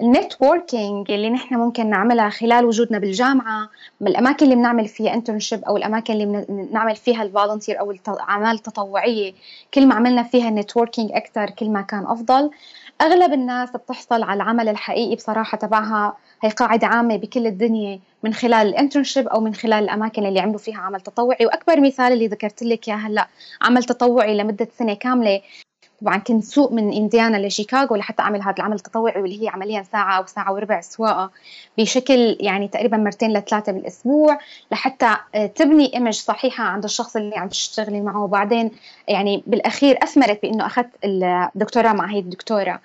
النتوركينج 0.00 1.10
اللي 1.10 1.30
نحن 1.30 1.54
ممكن 1.54 1.90
نعملها 1.90 2.28
خلال 2.28 2.64
وجودنا 2.64 2.98
بالجامعة 2.98 3.68
بالاماكن 4.00 4.44
اللي 4.44 4.56
بنعمل 4.56 4.88
فيها 4.88 5.14
internship 5.14 5.64
أو 5.64 5.76
الأماكن 5.76 6.12
اللي 6.14 6.46
بنعمل 6.48 6.96
فيها 6.96 7.22
ال 7.22 7.28
volunteer 7.28 7.80
أو 7.80 7.90
الاعمال 7.90 8.54
التطوعيه 8.54 9.32
كل 9.74 9.86
ما 9.86 9.94
عملنا 9.94 10.22
فيها 10.22 10.48
ال 10.48 10.54
networking 10.54 11.12
أكثر 11.12 11.50
كل 11.50 11.70
ما 11.70 11.82
كان 11.82 12.06
أفضل. 12.06 12.50
أغلب 13.00 13.32
الناس 13.32 13.70
بتحصل 13.70 14.22
على 14.22 14.42
العمل 14.42 14.68
الحقيقي 14.68 15.16
بصراحة 15.16 15.58
تبعها 15.58 16.16
هي 16.42 16.50
قاعدة 16.50 16.86
عامة 16.86 17.16
بكل 17.16 17.46
الدنيا 17.46 18.00
من 18.22 18.34
خلال 18.34 18.68
ال 18.68 18.74
internship 18.74 19.28
أو 19.28 19.40
من 19.40 19.54
خلال 19.54 19.84
الأماكن 19.84 20.26
اللي 20.26 20.40
عملوا 20.40 20.58
فيها 20.58 20.78
عمل 20.78 21.00
تطوعي. 21.00 21.46
وأكبر 21.46 21.80
مثال 21.80 22.12
اللي 22.12 22.26
ذكرت 22.26 22.62
لك 22.62 22.88
اياه 22.88 22.96
هلأ 22.96 23.28
عمل 23.62 23.84
تطوعي 23.84 24.36
لمدة 24.36 24.68
سنة 24.78 24.94
كاملة 24.94 25.40
طبعا 26.04 26.18
كنت 26.18 26.44
سوق 26.44 26.72
من 26.72 26.92
إنديانا 26.92 27.46
لشيكاغو 27.46 27.96
لحتى 27.96 28.22
أعمل 28.22 28.42
هذا 28.42 28.54
العمل 28.58 28.74
التطوعي 28.74 29.20
واللي 29.20 29.42
هي 29.42 29.48
عمليا 29.48 29.82
ساعة 29.92 30.18
أو 30.18 30.26
ساعة 30.26 30.52
وربع 30.52 30.80
سواقة 30.80 31.30
بشكل 31.78 32.36
يعني 32.40 32.68
تقريبا 32.68 32.96
مرتين 32.96 33.32
لثلاثة 33.32 33.72
بالأسبوع 33.72 34.38
لحتى 34.72 35.16
آه، 35.34 35.46
تبني 35.46 35.94
image 35.94 36.14
صحيحة 36.14 36.64
عند 36.64 36.84
الشخص 36.84 37.16
اللي 37.16 37.36
عم 37.36 37.48
تشتغلي 37.48 38.00
معه. 38.00 38.22
وبعدين 38.24 38.70
يعني 39.08 39.42
بالأخير 39.46 39.98
أثمرت 40.02 40.42
بإنه 40.42 40.66
أخذت 40.66 40.90
الدكتوراه 41.04 41.92
مع 41.92 42.06
هي 42.06 42.18
الدكتوره 42.18 42.80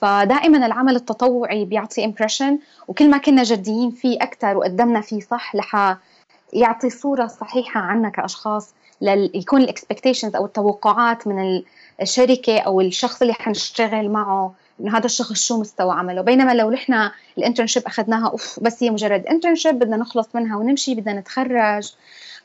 فدائما 0.00 0.66
العمل 0.66 0.96
التطوعي 0.96 1.64
بيعطي 1.64 2.04
impression 2.04 2.58
وكل 2.88 3.10
ما 3.10 3.18
كنا 3.18 3.42
جديين 3.42 3.90
فيه 3.90 4.18
أكثر 4.22 4.56
وقدمنا 4.56 5.00
فيه 5.00 5.20
صح 5.20 5.54
لح 5.54 5.96
يعطي 6.52 6.90
صورة 6.90 7.26
صحيحة 7.26 7.80
عنا 7.80 8.08
كأشخاص 8.08 8.74
ليكون 9.00 9.60
ال 9.60 9.66
expectations 9.66 10.36
أو 10.36 10.44
التوقعات 10.44 11.26
من 11.26 11.62
الشركة 12.00 12.58
أو 12.58 12.80
الشخص 12.80 13.22
اللي 13.22 13.34
حنشتغل 13.34 14.08
معه 14.08 14.54
إنه 14.80 14.96
هذا 14.98 15.06
الشخص 15.06 15.46
شو 15.46 15.60
مستوى 15.60 15.92
عمله. 15.92 16.22
بينما 16.22 16.54
لو 16.54 16.70
نحن 16.70 17.10
ال 17.38 17.42
internship 17.42 17.86
أخذناها 17.86 18.30
off 18.30 18.60
بس 18.62 18.82
هي 18.82 18.90
مجرد 18.90 19.26
internship 19.26 19.78
بدنا 19.78 19.96
نخلص 19.96 20.28
منها 20.34 20.56
ونمشي 20.56 20.94
بدنا 20.94 21.20
نتخرج. 21.20 21.92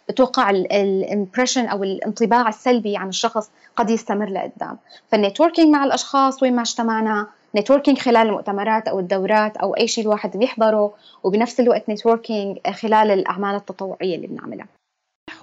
بتوقع 0.10 0.50
ال 0.50 0.60
impression 0.60 1.66
أو 1.66 1.84
الانطباع 1.84 2.50
السلبي 2.50 2.98
عن 2.98 3.10
الشخص 3.10 3.50
قد 3.76 3.90
يستمر 3.90 4.30
لقدام. 4.30 4.78
فال 5.12 5.22
networking 5.22 5.74
مع 5.74 5.84
الأشخاص 5.84 6.44
وين 6.44 6.56
ما 6.56 6.62
اجتمعنا 6.62 7.28
networking 7.56 7.98
خلال 7.98 8.28
المؤتمرات 8.28 8.88
أو 8.88 9.00
الدورات 9.00 9.58
أو 9.58 9.76
أي 9.76 9.88
شيء 9.88 10.04
الواحد 10.04 10.38
بيحضره 10.38 10.94
وبنفس 11.24 11.60
الوقت 11.60 11.90
networking 11.90 12.58
خلال 12.68 13.12
الأعمال 13.12 13.56
التطوعية 13.56 14.16
اللي 14.16 14.28
بنعملها. 14.28 14.68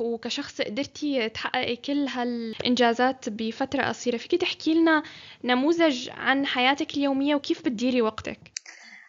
وكشخص 0.00 0.61
قدرتي 0.61 1.28
تحققي 1.28 1.76
كل 1.76 2.07
هالإنجازات 2.09 3.28
بفترة 3.28 3.83
قصيرة. 3.83 4.16
فيك 4.16 4.35
تحكي 4.35 4.74
لنا 4.74 5.02
نموذج 5.44 6.11
عن 6.11 6.46
حياتك 6.46 6.96
اليومية 6.96 7.35
وكيف 7.35 7.61
بتديري 7.61 8.02
وقتك؟ 8.02 8.38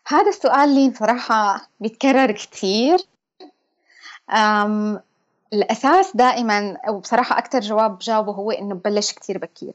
هذا 0.08 0.30
السؤال 0.30 0.76
لي 0.76 0.90
بصراحة 0.90 1.70
بيتكرر 1.80 2.32
كثير 2.32 2.98
الأساس 5.54 6.16
دائما 6.16 6.78
وبصراحة 6.90 7.38
أكثر 7.38 7.60
جواب 7.60 7.98
بجاوبه 7.98 8.32
هو 8.32 8.52
إنه 8.52 8.76
ببلش 8.76 9.14
كثير 9.14 9.38
بكير. 9.38 9.74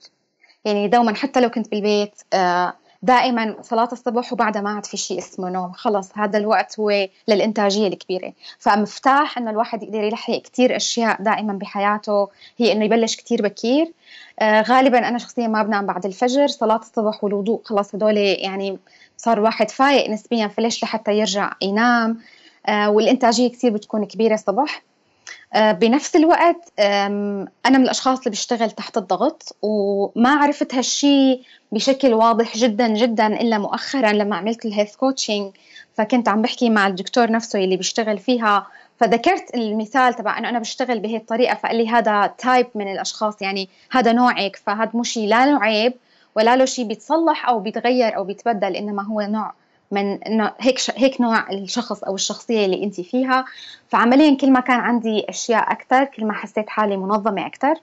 يعني 0.64 0.88
دوما 0.88 1.14
حتى 1.14 1.40
لو 1.40 1.50
كنت 1.50 1.70
بالبيت 1.70 2.22
آه، 2.32 2.74
دائما 3.02 3.56
صلاة 3.62 3.88
الصبح 3.92 4.32
وبعدها 4.32 4.62
ما 4.62 4.70
عاد 4.70 4.86
في 4.86 4.96
شيء 4.96 5.18
اسمه 5.18 5.50
نوم. 5.50 5.72
خلص 5.72 6.10
هذا 6.14 6.38
الوقت 6.38 6.80
هو 6.80 7.08
للإنتاجية 7.28 7.88
الكبيرة. 7.88 8.32
فمفتاح 8.58 9.38
إنه 9.38 9.50
الواحد 9.50 9.82
يقدر 9.82 10.02
يلحق 10.02 10.34
كثير 10.34 10.76
أشياء 10.76 11.22
دائما 11.22 11.52
بحياته. 11.52 12.28
هي 12.58 12.72
إنه 12.72 12.84
يبلش 12.84 13.16
كثير 13.16 13.42
بكير. 13.42 13.92
آه 14.38 14.62
غالبا 14.62 15.08
أنا 15.08 15.18
شخصيا 15.18 15.46
ما 15.46 15.62
بنام 15.62 15.86
بعد 15.86 16.06
الفجر. 16.06 16.46
صلاة 16.46 16.76
الصبح 16.76 17.24
والوضوء 17.24 17.60
خلاص 17.64 17.94
هدول 17.94 18.16
يعني 18.16 18.78
صار 19.16 19.40
واحد 19.40 19.70
فايق 19.70 20.10
نسبيا 20.10 20.48
فليش 20.48 20.82
لحتى 20.82 21.18
يرجع 21.18 21.52
ينام. 21.62 22.18
آه 22.66 22.90
والإنتاجية 22.90 23.50
كثير 23.50 23.72
بتكون 23.72 24.04
كبيرة 24.04 24.34
الصبح. 24.34 24.82
بنفس 25.56 26.16
الوقت 26.16 26.72
أنا 26.78 27.78
من 27.78 27.82
الأشخاص 27.84 28.18
اللي 28.18 28.30
بيشتغل 28.30 28.70
تحت 28.70 28.96
الضغط 28.96 29.56
وما 29.62 30.30
عرفت 30.30 30.74
هالشي 30.74 31.40
بشكل 31.72 32.14
واضح 32.14 32.56
جدا 32.56 32.88
جدا 32.88 33.26
إلا 33.26 33.58
مؤخرا 33.58 34.12
لما 34.12 34.36
عملت 34.36 34.64
ال 34.64 34.69
health 34.69 34.96
coaching 34.96 35.52
فكنت 35.94 36.28
عم 36.28 36.42
بحكي 36.42 36.70
مع 36.70 36.86
الدكتور 36.86 37.30
نفسه 37.30 37.64
اللي 37.64 37.76
بيشتغل 37.76 38.18
فيها. 38.18 38.66
فذكرت 39.00 39.54
المثال 39.54 40.14
تبع 40.14 40.38
إنه 40.38 40.48
أنا 40.48 40.58
بشتغل 40.58 41.00
بهي 41.00 41.16
الطريقة 41.16 41.54
فقال 41.54 41.76
لي 41.76 41.88
هذا 41.88 42.26
تايب 42.38 42.66
من 42.74 42.92
الأشخاص 42.92 43.42
يعني 43.42 43.68
هذا 43.90 44.12
نوعك 44.12 44.56
فهذا 44.56 44.90
مو 44.94 45.02
شيء 45.02 45.28
لا 45.28 45.46
له 45.46 45.62
عيب 45.62 45.92
ولا 46.36 46.56
له 46.56 46.64
شيء 46.64 46.84
بيتصلح 46.84 47.48
أو 47.48 47.60
بيتغير 47.60 48.16
أو 48.16 48.24
بيتبدل 48.24 48.76
إنما 48.76 49.02
هو 49.02 49.20
نوع 49.20 49.52
من 49.90 50.22
إنه 50.22 50.52
هيك 50.58 50.78
ش... 50.78 50.90
هيك 50.90 51.20
نوع 51.20 51.50
الشخص 51.50 52.04
أو 52.04 52.14
الشخصية 52.14 52.64
اللي 52.64 52.84
انت 52.84 53.00
فيها. 53.00 53.44
فعمليا 53.88 54.36
كل 54.36 54.50
ما 54.50 54.60
كان 54.60 54.80
عندي 54.80 55.24
أشياء 55.28 55.72
أكثر 55.72 56.04
كل 56.04 56.24
ما 56.24 56.32
حسيت 56.32 56.68
حالي 56.68 56.96
منظمة 56.96 57.46
أكثر 57.46 57.74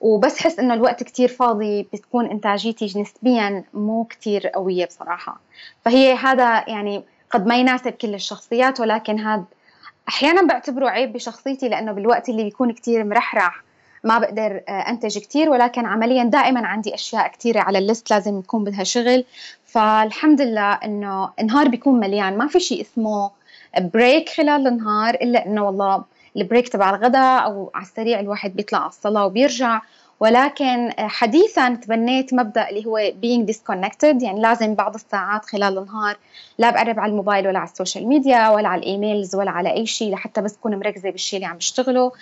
وبس 0.00 0.38
حس 0.38 0.58
إنه 0.58 0.74
الوقت 0.74 1.02
كتير 1.02 1.28
فاضي 1.28 1.82
بتكون 1.82 2.26
إنتاجيتي 2.26 3.00
نسبيا 3.00 3.64
مو 3.74 4.04
كتير 4.04 4.46
قوية 4.48 4.86
بصراحة. 4.86 5.40
فهي 5.84 6.14
هذا 6.14 6.64
يعني 6.68 7.02
قد 7.30 7.46
ما 7.46 7.56
يناسب 7.56 7.92
كل 7.92 8.14
الشخصيات 8.14 8.80
ولكن 8.80 9.18
هذا 9.18 9.44
أحيانا 10.08 10.42
بعتبره 10.42 10.88
عيب 10.88 11.12
بشخصيتي 11.12 11.68
لأنه 11.68 11.92
بالوقت 11.92 12.28
اللي 12.28 12.44
بيكون 12.44 12.72
كتير 12.72 13.04
مرحرح 13.04 13.62
ما 14.04 14.18
بقدر 14.18 14.60
آه، 14.68 14.70
أنتج 14.70 15.18
كتير 15.18 15.50
ولكن 15.50 15.86
عمليا 15.86 16.24
دائما 16.24 16.66
عندي 16.66 16.94
أشياء 16.94 17.28
كثيره 17.28 17.60
على 17.60 17.78
ال 17.78 17.84
list 17.84 18.10
لازم 18.10 18.38
يكون 18.38 18.64
بدها 18.64 18.84
شغل. 18.84 19.24
فالحمد 19.64 20.40
لله 20.40 20.72
إنه 20.72 21.30
النهار 21.40 21.68
بيكون 21.68 22.00
مليان. 22.00 22.38
ما 22.38 22.46
في 22.46 22.60
شيء 22.60 22.80
اسمه 22.80 23.30
break 23.78 24.28
خلال 24.28 24.66
النهار 24.66 25.14
إلا 25.14 25.46
إنه 25.46 25.64
والله 25.64 26.04
ال 26.36 26.41
break 26.41 26.68
تبع 26.68 26.90
الغداء 26.90 27.44
أو 27.44 27.70
على 27.74 27.82
السريع 27.82 28.20
الواحد 28.20 28.56
بيطلع 28.56 28.78
على 28.78 28.88
الصلاة 28.88 29.26
وبيرجع. 29.26 29.80
ولكن 30.20 30.92
حديثا 30.98 31.74
تبنيت 31.74 32.34
مبدأ 32.34 32.68
اللي 32.68 32.86
هو 32.86 32.98
being 33.22 33.52
disconnected 33.54 34.22
يعني 34.22 34.40
لازم 34.40 34.74
بعض 34.74 34.94
الساعات 34.94 35.44
خلال 35.44 35.78
النهار 35.78 36.16
لا 36.58 36.70
بقرب 36.70 37.00
على 37.00 37.10
الموبايل 37.10 37.48
ولا 37.48 37.58
على 37.58 37.68
ال 37.68 37.73
social 37.73 38.06
media 38.08 38.48
ولا 38.48 38.68
على 38.68 38.78
ال 38.78 38.86
emails 38.86 39.34
ولا 39.36 39.50
على 39.50 39.72
أي 39.72 39.86
شيء 39.86 40.12
لحتى 40.12 40.40
بس 40.40 40.56
أكون 40.56 40.76
مركزة 40.76 41.10
بالشيء 41.10 41.36
اللي 41.36 41.46
عم 41.46 41.56
بشتغله. 41.56 42.12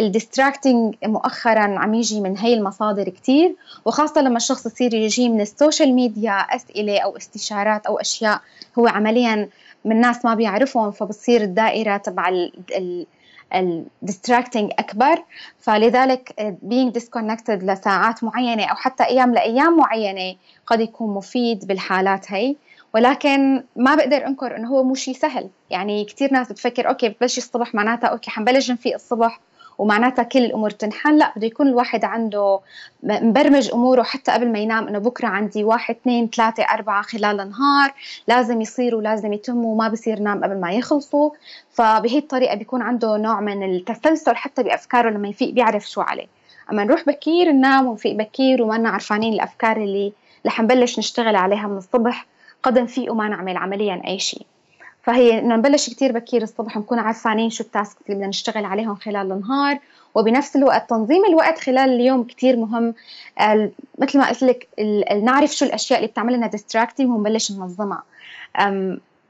ال 0.00 0.08
distracting 0.08 0.94
مؤخرا 1.04 1.78
عم 1.78 1.94
يجي 1.94 2.20
من 2.20 2.38
هي 2.38 2.54
المصادر 2.54 3.08
كثير 3.08 3.56
وخاصة 3.84 4.20
لما 4.20 4.36
الشخص 4.36 4.66
يصير 4.66 4.94
يجي 4.94 5.28
من 5.28 5.40
ال 5.40 5.48
social 5.48 5.94
media 5.94 6.32
أسئلة 6.32 6.98
أو 7.00 7.16
استشارات 7.16 7.86
أو 7.86 7.98
أشياء 8.00 8.40
هو 8.78 8.86
عمليا 8.86 9.48
من 9.84 10.00
ناس 10.00 10.24
ما 10.24 10.34
بيعرفهم 10.34 10.90
فبصير 10.90 11.42
الدائرة 11.42 11.96
تبع 11.96 12.28
ال 12.28 13.06
ال 13.54 13.64
distracting 13.64 14.70
أكبر. 14.78 15.24
فلذلك 15.58 16.32
being 16.68 17.00
disconnected 17.00 17.64
لساعات 17.64 18.24
معينة 18.24 18.64
أو 18.64 18.74
حتى 18.74 19.04
أيام 19.04 19.34
لأيام 19.34 19.76
معينة 19.76 20.36
قد 20.66 20.80
يكون 20.80 21.14
مفيد 21.14 21.66
بالحالات 21.66 22.32
هي. 22.32 22.56
ولكن 22.94 23.64
ما 23.76 23.94
بقدر 23.94 24.26
أنكر 24.26 24.56
إنه 24.56 24.68
هو 24.68 24.82
مو 24.82 24.94
شيء 24.94 25.14
سهل. 25.14 25.48
يعني 25.70 26.04
كثير 26.04 26.32
ناس 26.32 26.52
بتفكر 26.52 26.88
okay 26.88 27.08
بتبلش 27.08 27.38
الصبح 27.38 27.74
معناتها 27.74 28.08
okay 28.08 28.30
حنبلش 28.30 28.70
نفيق 28.70 28.94
الصبح. 28.94 29.40
ومعناتها 29.78 30.22
كل 30.22 30.38
الأمور 30.38 30.70
تنحل 30.70 31.18
لا 31.18 31.32
بده 31.36 31.46
يكون 31.46 31.68
الواحد 31.68 32.04
عنده 32.04 32.60
مبرمج 33.02 33.70
أموره 33.74 34.02
حتى 34.02 34.32
قبل 34.32 34.52
ما 34.52 34.58
ينام 34.58 34.88
إنه 34.88 34.98
بكرة 34.98 35.28
عندي 35.28 35.64
واحد 35.64 35.94
اثنين 35.94 36.30
ثلاثة 36.30 36.62
أربعة 36.62 37.02
خلال 37.02 37.40
النهار. 37.40 37.94
لازم 38.28 38.60
يصيروا 38.60 39.02
لازم 39.02 39.32
يتموا 39.32 39.74
وما 39.74 39.88
بصير 39.88 40.20
نام 40.20 40.44
قبل 40.44 40.60
ما 40.60 40.72
يخلصوا. 40.72 41.30
فبهي 41.70 42.18
الطريقة 42.18 42.54
بيكون 42.54 42.82
عنده 42.82 43.16
نوع 43.16 43.40
من 43.40 43.62
التسلسل 43.62 44.36
حتى 44.36 44.62
بأفكاره 44.62 45.10
لما 45.10 45.28
يفيق 45.28 45.50
بيعرف 45.50 45.90
شو 45.90 46.00
عليه. 46.00 46.26
أما 46.72 46.84
نروح 46.84 47.04
بكير 47.06 47.52
ننام 47.52 47.86
ونفيق 47.86 48.16
بكير 48.16 48.62
وما 48.62 48.88
عارفانين 48.88 49.32
الأفكار 49.32 49.76
اللي 49.76 50.12
رح 50.46 50.60
نبلش 50.60 50.98
نشتغل 50.98 51.36
عليها 51.36 51.66
من 51.66 51.76
الصبح 51.76 52.26
قد 52.62 52.78
نفيق 52.78 53.12
وما 53.12 53.28
نعمل 53.28 53.56
عمليا 53.56 54.02
أي 54.06 54.18
شيء. 54.18 54.46
فهي 55.08 55.38
إنه 55.38 55.56
نبلش 55.56 55.90
كثير 55.90 56.12
بكير 56.12 56.42
الصبح 56.42 56.76
نكون 56.76 56.98
عارفانين 56.98 57.50
شو 57.50 57.64
ال 57.64 57.70
task 57.70 57.96
اللي 58.06 58.14
بدنا 58.14 58.26
نشتغل 58.26 58.64
عليهم 58.64 58.94
خلال 58.94 59.32
النهار 59.32 59.78
وبنفس 60.14 60.56
الوقت 60.56 60.90
تنظيم 60.90 61.24
الوقت 61.24 61.58
خلال 61.58 61.90
اليوم 61.90 62.24
كثير 62.24 62.56
مهم. 62.56 62.94
مثل 63.98 64.18
ما 64.18 64.28
قلت 64.28 64.42
لك 64.42 64.68
نعرف 65.22 65.50
شو 65.50 65.64
الأشياء 65.64 65.98
اللي 65.98 66.10
بتعمل 66.10 66.32
لنا 66.32 66.46
distracting 66.46 67.10
ونبلش 67.10 67.52
ننظمها. 67.52 68.02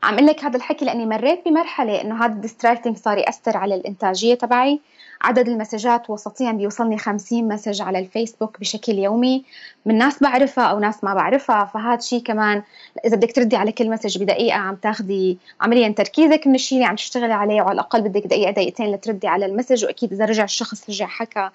عم 0.02 0.14
أقول 0.14 0.26
لك 0.26 0.44
هذا 0.44 0.56
الحكي 0.56 0.84
لأني 0.84 1.06
مريت 1.06 1.44
بمرحلة 1.44 2.00
إنه 2.00 2.24
هذا 2.24 2.32
ال 2.32 2.38
distracting 2.38 2.96
صار 2.96 3.18
يأثر 3.18 3.56
على 3.56 3.74
الإنتاجية 3.74 4.34
تبعي. 4.34 4.80
عدد 5.22 5.48
ال 5.48 5.55
messageات 5.55 6.10
وسطيا 6.10 6.52
بيوصلني 6.52 6.98
50 6.98 7.48
message 7.48 7.82
على 7.82 7.98
الفيسبوك 7.98 8.60
بشكل 8.60 8.92
يومي. 8.92 9.44
من 9.86 9.98
ناس 9.98 10.22
بعرفها 10.22 10.64
أو 10.64 10.78
ناس 10.78 11.04
ما 11.04 11.14
بعرفها 11.14 11.64
فهذا 11.64 12.00
شيء 12.00 12.22
كمان 12.22 12.62
إذا 13.04 13.16
بدك 13.16 13.32
تردي 13.32 13.56
على 13.56 13.72
كل 13.72 13.90
message 13.90 14.22
بدقيقة 14.22 14.56
عم 14.56 14.74
تاخذي 14.74 15.38
عمليا 15.60 15.88
تركيزك 15.88 16.46
من 16.46 16.54
الشيء 16.54 16.78
اللي 16.78 16.88
عم 16.88 16.96
تشتغلي 16.96 17.32
عليه 17.32 17.62
وعلى 17.62 17.72
الأقل 17.72 18.02
بدك 18.02 18.26
دقيقة 18.26 18.50
دقيقتين 18.50 18.92
لتردي 18.92 19.28
على 19.28 19.46
ال 19.46 19.51
message 19.51 19.84
وأكيد 19.84 20.12
إذا 20.12 20.24
رجع 20.24 20.44
الشخص 20.44 20.90
رجع 20.90 21.06
حكى. 21.06 21.50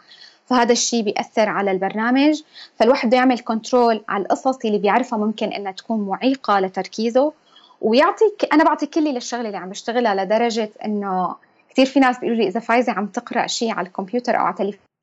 فهذا 0.46 0.72
الشيء 0.72 1.04
بيأثر 1.04 1.50
على 1.50 1.72
البرنامج. 1.72 2.42
فالواحد 2.76 3.08
بده 3.08 3.18
يعمل 3.18 3.40
control 3.40 4.04
على 4.10 4.24
القصص 4.24 4.66
اللي 4.66 4.78
بيعرفها 4.78 5.20
ممكن 5.20 5.48
إنها 5.54 5.72
تكون 5.72 6.08
معيقة 6.08 6.60
لتركيزه. 6.60 7.34
ويعطيك 7.84 8.54
أنا 8.54 8.64
بعطي 8.64 8.86
كلي 8.86 9.12
للشغلة 9.12 9.46
اللي 9.46 9.58
عم 9.58 9.70
بشتغلها 9.70 10.26
لدرجة 10.26 10.70
إنه 10.86 11.36
كثير 11.70 11.86
في 11.86 12.00
ناس 12.00 12.20
بيقولوا 12.20 12.42
لي 12.42 12.48
إذا 12.48 12.60
فايزة 12.60 12.92
عم 12.92 13.08
تقرأ 13.08 13.48
شيء 13.48 13.72
على 13.72 13.88
الكمبيوتر 13.88 14.40
أو 14.40 14.46
على 14.46 14.56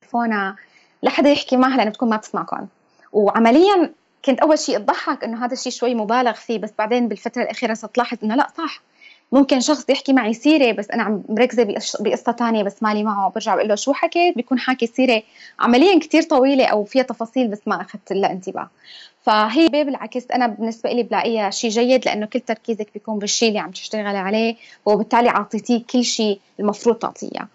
تليفونها 0.03 0.55
لحدا 1.03 1.29
يحكي 1.29 1.57
معها 1.57 1.77
لأنه 1.77 1.89
بتكون 1.89 2.09
ما 2.09 2.17
بتسمعكم. 2.17 2.67
وعمليا 3.13 3.93
كنت 4.25 4.39
أول 4.39 4.59
شيء 4.59 4.77
أضحك 4.77 5.23
إنه 5.23 5.45
هذا 5.45 5.53
الشيء 5.53 5.71
شوي 5.71 5.95
مبالغ 5.95 6.33
فيه 6.33 6.59
بس 6.59 6.69
بعدين 6.77 7.07
بالفترة 7.07 7.43
الأخيرة 7.43 7.73
صرت 7.73 7.97
لاحظ 7.97 8.17
إنه 8.23 8.35
لا 8.35 8.47
صح. 8.57 8.81
ممكن 9.31 9.59
شخص 9.59 9.89
يحكي 9.89 10.13
معي 10.13 10.33
سيرة 10.33 10.71
بس 10.71 10.91
أنا 10.91 11.03
عم 11.03 11.23
مركزة 11.29 11.63
بقصة 11.99 12.31
تانية 12.31 12.63
بس 12.63 12.83
مالي 12.83 13.03
معه 13.03 13.29
برجع 13.29 13.55
بقول 13.55 13.67
له 13.67 13.75
شو 13.75 13.93
حكيت؟ 13.93 14.35
بيكون 14.35 14.59
حاكي 14.59 14.87
سيرة 14.87 15.23
عمليا 15.59 15.99
كثير 15.99 16.21
طويلة 16.23 16.65
أو 16.65 16.83
فيها 16.83 17.03
تفاصيل 17.03 17.47
بس 17.47 17.59
ما 17.67 17.81
أخذت 17.81 18.13
لها 18.13 18.31
انتباه. 18.31 18.69
فهي 19.21 19.67
بالعكس 19.67 20.31
أنا 20.31 20.47
بالنسبة 20.47 20.91
لي 20.91 21.03
بلاقيها 21.03 21.49
شيء 21.49 21.69
جيد 21.69 22.05
لأنه 22.05 22.25
كل 22.25 22.39
تركيزك 22.39 22.87
بيكون 22.93 23.19
بالشيء 23.19 23.49
اللي 23.49 23.59
عم 23.59 23.71
تشتغلي 23.71 24.17
عليه 24.17 24.55
وبالتالي 24.85 25.29
أعطيتيه 25.29 25.83
كل 25.89 26.03
شيء 26.03 26.39
المفروض 26.59 26.95
تعطيه 26.95 27.47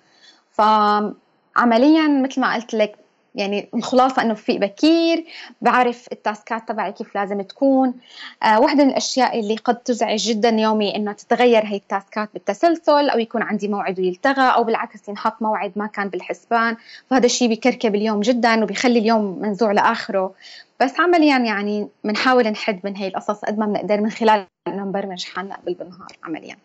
فعمليا 0.52 2.08
مثل 2.08 2.40
ما 2.40 2.54
قلت 2.54 2.74
لك 2.74 3.05
يعني 3.36 3.68
الخلاصة 3.74 4.22
إنه 4.22 4.34
في 4.34 4.58
بكير 4.58 5.24
بعرف 5.60 6.06
التاسكات 6.12 6.68
تبعي 6.68 6.92
كيف 6.92 7.14
لازم 7.14 7.42
تكون. 7.42 7.94
آه 8.42 8.60
واحدة 8.60 8.84
من 8.84 8.90
الأشياء 8.90 9.40
اللي 9.40 9.56
قد 9.56 9.76
تزعج 9.76 10.28
جدا 10.28 10.48
يومي 10.48 10.96
إنه 10.96 11.12
تتغير 11.12 11.64
هي 11.64 11.76
التاسكات 11.76 12.28
بالتسلسل 12.34 13.10
أو 13.10 13.18
يكون 13.18 13.42
عندي 13.42 13.68
موعد 13.68 14.00
ويلتغى 14.00 14.54
أو 14.54 14.64
بالعكس 14.64 15.08
ينحط 15.08 15.42
موعد 15.42 15.72
ما 15.76 15.86
كان 15.86 16.08
بالحسبان. 16.08 16.76
فهذا 17.10 17.26
الشيء 17.26 17.48
بيكركب 17.48 17.94
اليوم 17.94 18.20
جدا 18.20 18.62
وبيخلي 18.62 18.98
اليوم 18.98 19.38
منزوع 19.42 19.72
لآخره. 19.72 20.34
بس 20.80 21.00
عمليا 21.00 21.38
يعني 21.38 21.88
بنحاول 22.04 22.48
نحد 22.48 22.80
من 22.84 22.96
هي 22.96 23.08
القصص 23.08 23.44
قد 23.44 23.58
ما 23.58 23.66
بنقدر 23.66 24.00
من 24.00 24.10
خلال 24.10 24.46
إنه 24.68 24.84
نبرمج 24.84 25.24
حالنا 25.24 25.56
قبل 25.56 25.74
بالنهار 25.74 26.16
عمليا. 26.24 26.56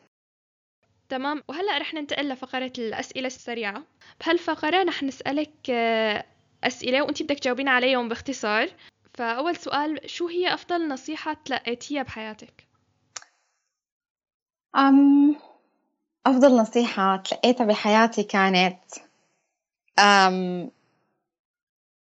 تمام. 1.10 1.44
وهلأ 1.48 1.78
رح 1.78 1.94
ننتقل 1.94 2.30
لفقرة 2.30 2.72
الأسئلة 2.78 3.28
السريعة. 3.28 3.84
بهالفقرة 4.22 4.84
رح 4.84 5.04
نسألك 5.04 5.70
آه، 5.70 6.24
أسئلة 6.64 7.02
وأنت 7.02 7.24
بدك 7.24 7.40
تجاوبين 7.40 7.68
عليهم 7.68 8.10
باختصار 8.10 8.70
فأول 9.14 9.56
سؤال 9.56 10.10
شو 10.10 10.28
هي 10.28 10.54
أفضل 10.54 10.88
نصيحة 10.88 11.34
تلقيتيها 11.46 12.04
بحياتك؟ 12.04 12.68
أم 14.76 15.36
أفضل 16.26 16.58
نصيحة 16.58 17.18
تلقيتها 17.18 17.66
بحياتي 17.66 18.24
كانت 18.24 18.80
أم 20.00 20.72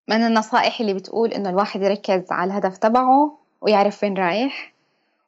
من 0.09 0.27
النصائح 0.27 0.81
اللي 0.81 0.94
بتقول 0.94 1.33
إنه 1.33 1.51
الواحد 1.51 1.83
يركز 1.83 2.33
على 2.33 2.51
الهدف 2.51 2.77
تبعه 2.79 3.38
ويعرف 3.61 4.03
وين 4.03 4.16
رايح 4.16 4.73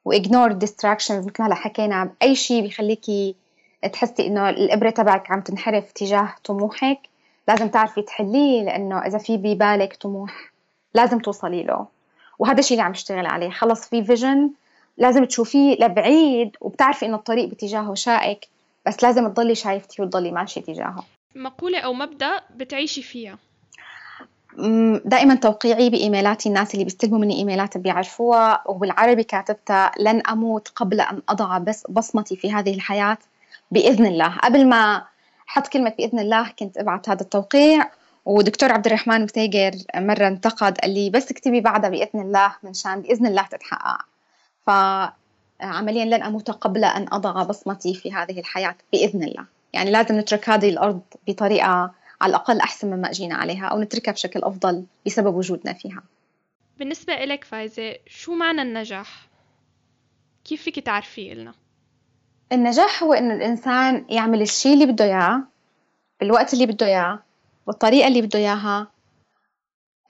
وإجنور 0.05 0.59
distractions 0.59 1.11
مثل 1.27 1.33
ما 1.43 1.55
حكينا 1.55 2.05
بأي 2.05 2.35
شيء 2.35 2.63
بيخليكي 2.63 3.37
تحسي 3.93 4.27
إنه 4.27 4.51
الإبرة 4.51 4.91
تبعك 4.91 5.31
عم 5.31 5.41
تنحرف 5.41 5.93
تجاه 5.93 6.35
طموحك 6.45 6.99
لازم 7.49 7.69
تعرفي 7.69 8.03
تحليه 8.03 8.63
لأنه 8.63 8.99
إذا 8.99 9.19
في 9.19 9.37
ببالك 9.37 9.97
طموح 9.97 10.53
لازم 10.95 11.19
توصلي 11.19 11.63
له. 11.63 11.87
وهذا 12.39 12.59
الشيء 12.59 12.73
اللي 12.73 12.85
عم 12.85 12.91
اشتغل 12.91 13.27
عليه. 13.27 13.51
خلص 13.51 13.89
في 13.89 14.05
فيجن 14.05 14.51
لازم 14.99 15.25
تشوفيه 15.25 15.77
لبعيد 15.77 16.57
وبتعرفي 16.61 17.07
إنه 17.07 17.17
الطريق 17.17 17.49
باتجاهه 17.49 17.95
شائك 17.95 18.49
بس 18.87 19.03
لازم 19.03 19.29
تضلي 19.29 19.55
شايفتي 19.55 20.03
وتضلي 20.03 20.31
ماشية 20.31 20.61
تجاهه. 20.61 21.05
مقولة 21.37 21.79
أو 21.79 21.93
مبدأ 21.93 22.41
بتعيشي 22.57 23.03
فيها؟ 23.03 23.39
دائما 25.05 25.35
توقيعي 25.35 25.91
بإيميلاتي 25.91 26.49
الناس 26.49 26.75
اللي 26.75 26.85
بيستلموا 26.85 27.19
مني 27.19 27.37
إيميلات 27.37 27.79
بيعرفوها 27.79 28.63
وبالعربي 28.67 29.25
كاتبتها 29.25 29.93
لن 29.99 30.27
أموت 30.27 30.69
قبل 30.69 31.01
أن 31.01 31.23
أضع 31.29 31.59
بس 31.59 31.87
بصمتي 31.89 32.37
في 32.37 32.53
هذه 32.53 32.75
الحياة 32.75 33.19
بإذن 33.71 34.07
الله. 34.07 34.37
قبل 34.37 34.69
ما 34.69 35.05
حط 35.51 35.69
كلمة 35.69 35.95
بإذن 35.99 36.19
الله 36.19 36.49
كنت 36.59 36.79
ابعت 36.79 37.09
هذا 37.09 37.21
التوقيع 37.21 37.91
ودكتور 38.25 38.73
عبد 38.73 38.87
الرحمن 38.87 39.23
متيجر 39.23 39.73
مرة 39.97 40.29
انتقد 40.29 40.79
قال 40.79 40.95
لي 40.95 41.11
بس 41.11 41.31
اكتبي 41.31 41.61
بعدها 41.61 41.91
بإذن 41.91 42.21
الله 42.21 42.57
منشان 42.63 43.03
بإذن 43.03 43.27
الله 43.27 43.43
تتحقق 43.43 44.07
فعمليا 44.67 46.05
لن 46.05 46.23
أموت 46.23 46.51
قبل 46.51 46.85
أن 46.85 47.07
أضع 47.13 47.43
بصمتي 47.43 47.95
في 47.95 48.13
هذه 48.13 48.41
الحياة 48.41 48.77
بإذن 48.93 49.23
الله 49.23 49.47
يعني 49.73 49.91
لازم 49.91 50.19
نترك 50.19 50.49
هذه 50.49 50.69
الأرض 50.69 51.01
بطريقة 51.29 51.93
على 52.21 52.31
الأقل 52.31 52.61
أحسن 52.61 52.91
مما 52.91 53.11
أجينا 53.11 53.35
عليها 53.35 53.67
أو 53.67 53.81
نتركها 53.81 54.13
بشكل 54.13 54.41
أفضل 54.43 54.85
بسبب 55.07 55.35
وجودنا 55.35 55.73
فيها 55.73 56.03
بالنسبة 56.79 57.25
إلك 57.25 57.45
فايزة 57.45 57.97
شو 58.07 58.35
معنى 58.35 58.63
النجاح؟ 58.63 59.29
كيف 60.45 60.63
فيك 60.63 60.79
تعرفيه 60.79 61.35
لنا؟ 61.35 61.55
النجاح 62.53 63.03
هو 63.03 63.13
إنه 63.13 63.35
الإنسان 63.35 64.05
يعمل 64.09 64.43
الشيء 64.43 64.75
اللي 64.75 64.87
بده 64.87 65.05
إياه 65.05 65.43
بالوقت 66.21 66.55
اللي 66.55 66.67
بده 66.67 66.87
إياه 66.87 67.19
والطريقة 67.67 68.09
اللي 68.09 68.23
بده 68.23 68.39
إياها. 68.39 68.87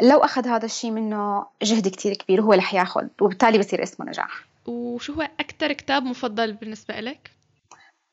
لو 0.02 0.18
أخذ 0.18 0.48
هذا 0.48 0.64
الشيء 0.64 0.90
منه 0.90 1.46
جهد 1.62 1.88
كتير 1.88 2.14
كبير 2.14 2.40
وهو 2.40 2.52
رح 2.52 2.74
ياخذ 2.74 3.06
وبالتالي 3.20 3.58
بصير 3.58 3.82
اسمه 3.82 4.06
نجاح. 4.06 4.44
وشو 4.66 5.12
هو 5.12 5.28
أكثر 5.40 5.72
كتاب 5.72 6.02
مفضل 6.02 6.52
بالنسبة 6.52 7.00
لك؟ 7.00 7.30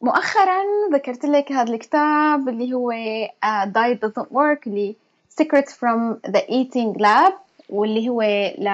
مؤخرا 0.01 0.63
ذكرت 0.93 1.25
لك 1.25 1.51
هذا 1.51 1.73
الكتاب 1.73 2.49
اللي 2.49 2.73
هو 2.73 2.91
uh, 2.91 3.65
Diet 3.65 3.99
Doesn't 4.07 4.27
Work 4.27 4.67
اللي 4.67 4.95
Secrets 5.41 5.71
from 5.71 6.31
the 6.31 6.41
Eating 6.41 7.01
Lab 7.01 7.33
واللي 7.69 8.09
هو 8.09 8.21
ل 8.57 8.69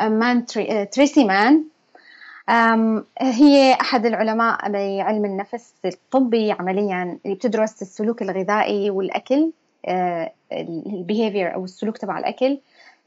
مان 0.00 0.46
تريسي 0.92 1.24
مان 1.24 1.64
هي 3.20 3.72
أحد 3.80 4.06
العلماء 4.06 4.70
بعلم 4.72 5.24
النفس 5.24 5.74
الطبي 5.84 6.52
عمليا 6.52 7.18
اللي 7.24 7.36
بتدرس 7.36 7.82
السلوك 7.82 8.22
الغذائي 8.22 8.90
والأكل 8.90 9.50
ال 10.52 10.63
behavior 10.63 11.54
أو 11.54 11.64
السلوك 11.64 11.98
تبع 11.98 12.18
الأكل. 12.18 12.58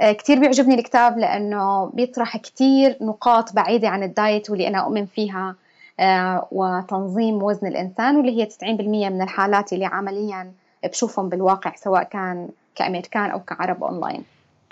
كتير 0.01 0.39
بيعجبني 0.39 0.75
الكتاب 0.75 1.17
لأنه 1.17 1.85
بيطرح 1.85 2.37
كتير 2.37 2.97
نقاط 3.01 3.53
بعيدة 3.53 3.89
عن 3.89 4.03
ال 4.03 4.13
diet 4.13 4.49
واللي 4.49 4.67
أنا 4.67 4.77
أؤمن 4.77 5.05
فيها 5.05 5.55
وتنظيم 6.51 7.43
وزن 7.43 7.67
الإنسان 7.67 8.15
واللي 8.15 8.41
هي 8.41 8.45
90% 8.45 8.63
من 9.09 9.21
الحالات 9.21 9.73
اللي 9.73 9.85
عمليا 9.85 10.51
بشوفهم 10.83 11.29
بالواقع 11.29 11.75
سواء 11.75 12.03
كان 12.03 12.49
كأمريكان 12.75 13.29
أو 13.31 13.39
كعرب 13.39 13.83
أونلاين. 13.83 14.23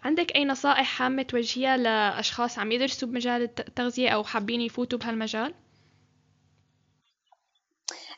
عندك 0.03 0.35
أي 0.35 0.45
نصائح 0.45 1.01
هامة 1.01 1.23
توجهيها 1.23 1.77
لأشخاص 1.77 2.59
عم 2.59 2.71
يدرسوا 2.71 3.07
بمجال 3.07 3.41
التغذية 3.43 4.09
أو 4.09 4.23
حابين 4.23 4.61
يفوتوا 4.61 4.99
بهالمجال؟ 4.99 5.53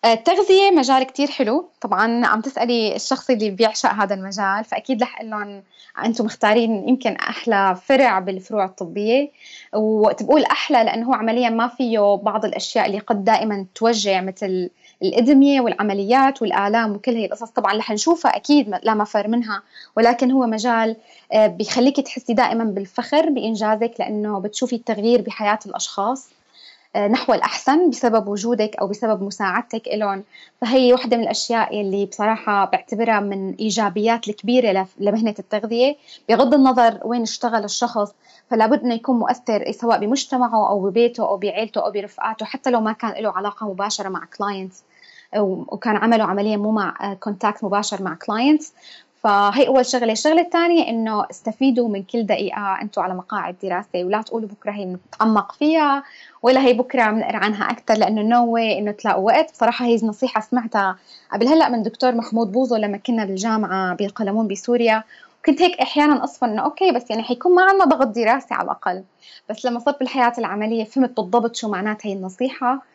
التغذية 0.06 0.72
مجال 0.72 1.04
كتير 1.04 1.28
حلو 1.28 1.70
طبعا 1.82 2.26
عم 2.26 2.42
تسألي 2.42 2.96
الشخص 2.96 3.30
اللي 3.30 3.50
بيعشق 3.50 3.90
هذا 3.90 4.16
المجال 4.16 4.64
فأكيد 4.64 5.04
رح 5.04 5.22
لهم 5.22 5.64
أنتم 6.06 6.26
مختارين 6.26 6.90
يمكن 6.90 7.16
أحلى 7.16 7.76
فرع 7.86 8.20
بالفروع 8.20 8.66
الطبية 8.66 9.32
وقت 9.74 10.24
بقول 10.24 10.44
أحلى 10.44 10.84
لأنه 10.84 11.08
هو 11.08 11.14
عمليا 11.14 11.50
ما 11.50 11.68
فيه 11.68 12.16
بعض 12.16 12.46
الأشياء 12.46 12.86
اللي 12.86 13.00
قد 13.00 13.24
دائما 13.24 13.66
توجع 13.76 14.22
مثل 14.22 14.70
الإدمية 15.02 15.62
والعمليات 15.62 16.42
والآلام 16.42 16.92
وكل 16.92 17.12
هي 17.12 17.26
القصص. 17.26 17.50
طبعا 17.50 17.74
رح 17.78 17.92
نشوفها 17.92 18.36
أكيد 18.36 18.70
لا 18.84 18.94
مفر 18.94 19.28
منها 19.28 19.62
ولكن 19.98 20.32
هو 20.32 20.46
مجال 20.48 20.96
آه، 21.34 21.48
بيخليك 21.48 22.00
تحسي 22.00 22.34
دائما 22.34 22.64
بالفخر 22.64 23.30
بإنجازك 23.30 23.92
لأنه 24.00 24.40
بتشوفي 24.40 24.76
التغيير 24.76 25.22
بحياة 25.22 25.60
الأشخاص. 25.66 26.28
آه، 26.30 26.34
نحو 26.98 27.34
الأحسن 27.34 27.90
بسبب 27.90 28.28
وجودك 28.28 28.76
أو 28.76 28.88
بسبب 28.88 29.24
مساعدتك 29.24 29.88
لهم 29.88 30.24
فهي 30.62 30.94
واحدة 30.94 31.18
من 31.18 31.24
الأشياء 31.24 31.82
اللي 31.82 32.06
بصراحة 32.06 32.66
بعتبرها 32.66 33.20
من 33.20 33.54
إيجابيات 33.56 34.28
الكبيرة 34.28 34.88
لمهنة 35.00 35.36
التغذية. 35.40 35.96
بغض 36.30 36.54
النظر 36.54 37.00
وين 37.04 37.22
اشتغل 37.22 37.64
الشخص 37.64 38.14
فلا 38.50 38.66
بد 38.66 38.84
إنه 38.84 38.94
يكون 38.94 39.20
مؤثر 39.20 39.72
سواء 39.72 40.00
بمجتمعه 40.00 40.70
أو 40.70 40.90
ببيته 40.90 41.28
أو 41.28 41.38
بعيلته 41.38 41.86
أو 41.86 41.92
برفقاته 41.92 42.46
حتى 42.46 42.70
لو 42.70 42.82
ما 42.82 42.92
كان 42.92 43.24
له 43.24 43.32
علاقة 43.32 43.70
مباشرة 43.70 44.10
مع 44.10 44.26
clients 44.38 44.84
وكان 45.38 45.96
عمله 45.96 46.24
عمليا 46.24 46.58
مو 46.58 46.72
مع 46.72 47.14
contact 47.20 47.64
مباشر 47.64 48.04
مع 48.04 48.16
clients 48.16 48.74
فهي 49.24 49.68
أول 49.68 49.86
شغلة. 49.86 50.12
الشغلة 50.12 50.42
الثانية 50.42 50.90
إنه 50.90 51.26
استفيدوا 51.32 51.90
من 51.90 52.04
كل 52.04 52.26
دقيقة 52.26 52.82
أنتم 52.82 53.02
على 53.02 53.14
مقاعد 53.14 53.56
دراسه 53.64 54.04
ولا 54.04 54.22
تقولوا 54.22 54.50
بكرة 54.50 54.72
هي 54.72 54.86
نتعمق 54.86 55.52
فيها 55.52 56.04
ولا 56.42 56.62
هي 56.62 56.74
بكرة 56.74 57.12
بنقرا 57.12 57.38
عنها 57.38 57.72
أكثر 57.72 57.94
لأنه 57.94 58.22
no 58.22 58.58
إنه 58.58 58.92
تلاقوا 58.92 59.26
وقت. 59.26 59.52
بصراحة 59.52 59.86
هي 59.86 59.96
نصيحة 60.04 60.42
سمعتها 60.42 60.98
قبل 61.34 61.48
هلأ 61.48 61.70
من 61.70 61.84
دكتور 61.84 62.16
محمود 62.16 62.52
بوزو 62.52 62.76
لما 62.76 62.98
كنا 62.98 63.26
بالجامعة 63.26 63.96
بقلمون 63.96 64.48
بسوريا. 64.48 65.04
كنت 65.46 65.62
هيك 65.62 65.80
أحيانا 65.80 66.24
أصفن 66.24 66.50
إنه 66.50 66.62
okay 66.62 66.92
بس 66.92 67.10
يعني 67.10 67.24
حيكون 67.24 67.56
ما 67.56 67.64
عندنا 67.64 67.86
ضغط 67.86 68.08
دراسي 68.08 68.54
على 68.54 68.64
الأقل. 68.66 69.04
بس 69.50 69.66
لما 69.66 69.80
صرت 69.80 70.00
بالحياة 70.00 70.34
العملية 70.38 70.84
فهمت 70.84 71.20
بالضبط 71.20 71.56
شو 71.56 71.70
معنات 71.70 72.06
هي 72.06 72.14
النصيحة. 72.14 72.93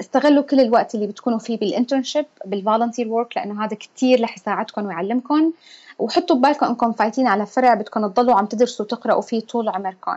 استغلوا 0.00 0.42
كل 0.42 0.60
الوقت 0.60 0.94
اللي 0.94 1.06
بتكونوا 1.06 1.38
فيه 1.38 1.58
بال 1.58 1.69
internship 1.69 2.26
بال 2.44 2.56
volunteer 2.56 3.08
work 3.08 3.36
لأنه 3.36 3.64
هذا 3.64 3.76
كثير 3.76 4.22
رح 4.22 4.36
يساعدكم 4.36 4.86
ويعلمكم. 4.86 5.52
وحطوا 6.00 6.36
ببالكم 6.36 6.66
انكم 6.66 6.92
فايتين 6.92 7.26
على 7.26 7.46
فرع 7.46 7.74
بدكم 7.74 8.06
تضلوا 8.06 8.34
عم 8.34 8.46
تدرسوا 8.46 8.86
تقراوا 8.86 9.20
فيه 9.20 9.40
طول 9.40 9.68
عمركم. 9.68 10.16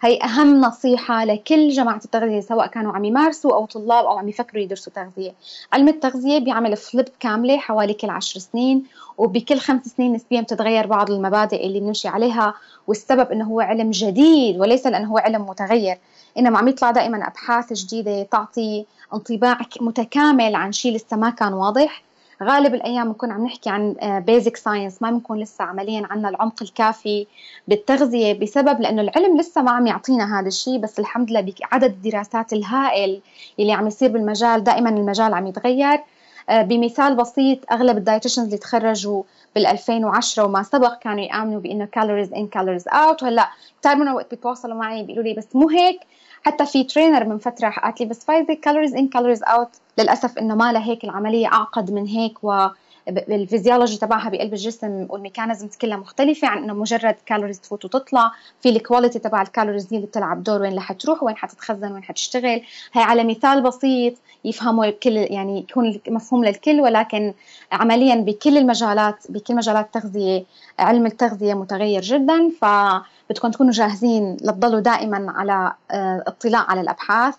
هي 0.00 0.18
أهم 0.22 0.60
نصيحة 0.60 1.24
لكل 1.24 1.68
جماعة 1.68 2.00
التغذية 2.04 2.40
سواء 2.40 2.66
كانوا 2.66 2.92
عم 2.92 3.04
يمارسوا 3.04 3.54
أو 3.54 3.66
طلاب 3.66 4.04
أو 4.04 4.18
عم 4.18 4.28
يفكروا 4.28 4.62
يدرسوا 4.62 4.92
تغذية. 4.92 5.32
علم 5.72 5.88
التغذية 5.88 6.38
بيعمل 6.38 6.76
فليب 6.76 7.08
كاملة 7.20 7.58
حوالي 7.58 7.94
كل 7.94 8.10
عشر 8.10 8.40
سنين 8.40 8.84
وبكل 9.18 9.58
خمس 9.58 9.86
سنين 9.86 10.12
نسبيا 10.12 10.40
بتتغير 10.40 10.86
بعض 10.86 11.10
المبادئ 11.10 11.66
اللي 11.66 11.80
بنمشي 11.80 12.08
عليها 12.08 12.54
والسبب 12.86 13.32
إنه 13.32 13.44
هو 13.44 13.60
علم 13.60 13.90
جديد 13.90 14.60
وليس 14.60 14.86
لأنه 14.86 15.10
هو 15.12 15.18
علم 15.18 15.46
متغير. 15.46 15.98
إنما 16.38 16.58
عم 16.58 16.68
يطلع 16.68 16.90
دائما 16.90 17.26
أبحاث 17.26 17.72
جديدة 17.72 18.22
تعطي 18.22 18.84
انطباع 19.14 19.58
متكامل 19.80 20.54
عن 20.54 20.72
شيء 20.72 20.96
لسه 20.96 21.16
ما 21.16 21.30
كان 21.30 21.52
واضح. 21.52 22.02
غالب 22.42 22.74
الأيام 22.74 23.08
بنكون 23.08 23.30
عم 23.30 23.44
نحكي 23.44 23.70
عن 23.70 23.96
بيزك 24.26 24.56
آه، 24.56 24.60
ساينس 24.60 25.02
ما 25.02 25.10
بنكون 25.10 25.38
لسه 25.38 25.64
عمليا 25.64 26.06
عندنا 26.10 26.28
العمق 26.28 26.62
الكافي 26.62 27.26
بالتغذية 27.68 28.32
بسبب 28.32 28.80
لأنه 28.80 29.02
العلم 29.02 29.40
لسه 29.40 29.62
ما 29.62 29.70
عم 29.70 29.86
يعطينا 29.86 30.40
هذا 30.40 30.48
الشيء 30.48 30.78
بس 30.78 30.98
الحمد 30.98 31.30
لله 31.30 31.52
بعدد 31.60 31.84
الدراسات 31.84 32.52
الهائل 32.52 33.20
اللي 33.60 33.72
عم 33.72 33.86
يصير 33.86 34.10
بالمجال 34.10 34.64
دائما 34.64 34.90
المجال 34.90 35.34
عم 35.34 35.46
يتغير. 35.46 36.00
آه، 36.48 36.62
بمثال 36.62 37.16
بسيط 37.16 37.72
أغلب 37.72 37.96
ال 37.96 38.00
dietitians 38.00 38.44
اللي 38.44 38.58
تخرجوا 38.58 39.22
بال 39.54 39.66
2010 39.66 40.44
وما 40.44 40.62
سبق 40.62 40.98
كانوا 40.98 41.24
يآمنوا 41.24 41.60
بإنه 41.60 41.84
calories 41.84 42.32
in 42.32 42.46
calories 42.46 42.88
out 42.88 43.22
وهلأ 43.22 43.50
كثير 43.82 43.96
منهم 43.96 44.14
وقت 44.14 44.30
بيتواصلوا 44.30 44.74
معي 44.74 45.02
بيقولوا 45.02 45.24
لي 45.24 45.34
بس 45.34 45.56
مو 45.56 45.68
هيك؟ 45.68 46.00
حتى 46.44 46.66
في 46.66 46.84
trainer 46.84 47.24
من 47.24 47.38
فترة 47.38 47.68
قالت 47.70 48.00
لي 48.00 48.06
بس 48.06 48.24
فايزه 48.24 48.54
calories 48.54 48.94
in 48.94 49.08
calories 49.08 49.42
out 49.42 49.68
للأسف 49.98 50.38
إنه 50.38 50.54
ما 50.54 50.84
هيك 50.84 51.04
العملية 51.04 51.46
أعقد 51.46 51.90
من 51.90 52.06
هيك 52.06 52.44
و 52.44 52.68
الفيزيولوجي 53.08 53.96
تبعها 53.96 54.28
بقلب 54.28 54.52
الجسم 54.52 55.06
وال 55.10 55.21
mechanisms 55.21 55.76
كلها 55.76 55.96
مختلفة 55.96 56.48
عن 56.48 56.58
إنه 56.58 56.74
مجرد 56.74 57.16
calories 57.26 57.60
تفوت 57.60 57.84
وتطلع 57.84 58.32
في 58.60 58.68
ال 58.68 58.74
quality 58.74 59.18
تبع 59.18 59.42
ال 59.42 59.48
calories 59.48 59.94
اللي 59.94 60.06
بتلعب 60.06 60.42
دور 60.42 60.62
وين 60.62 60.76
رح 60.76 60.92
تروح 60.92 61.22
وين 61.22 61.36
حتتخزن 61.36 61.92
وين 61.92 62.04
حتشتغل. 62.04 62.62
هي 62.92 63.02
على 63.02 63.24
مثال 63.24 63.62
بسيط 63.62 64.14
يفهموا 64.44 64.84
الكل 64.84 65.16
يعني 65.16 65.58
يكون 65.58 66.00
مفهوم 66.08 66.44
للكل 66.44 66.80
ولكن 66.80 67.34
عمليا 67.72 68.14
بكل 68.14 68.58
المجالات 68.58 69.16
بكل 69.28 69.54
مجالات 69.54 69.84
التغذيه 69.84 70.44
علم 70.78 71.06
التغذية 71.06 71.54
متغير 71.54 72.02
جدا. 72.02 72.50
فبدكم 72.60 73.50
تكونوا 73.50 73.72
جاهزين 73.72 74.36
لتضلوا 74.42 74.80
دائما 74.80 75.32
على 75.36 75.72
آه، 75.90 76.24
اطلاع 76.26 76.60
على 76.70 76.80
الأبحاث. 76.80 77.34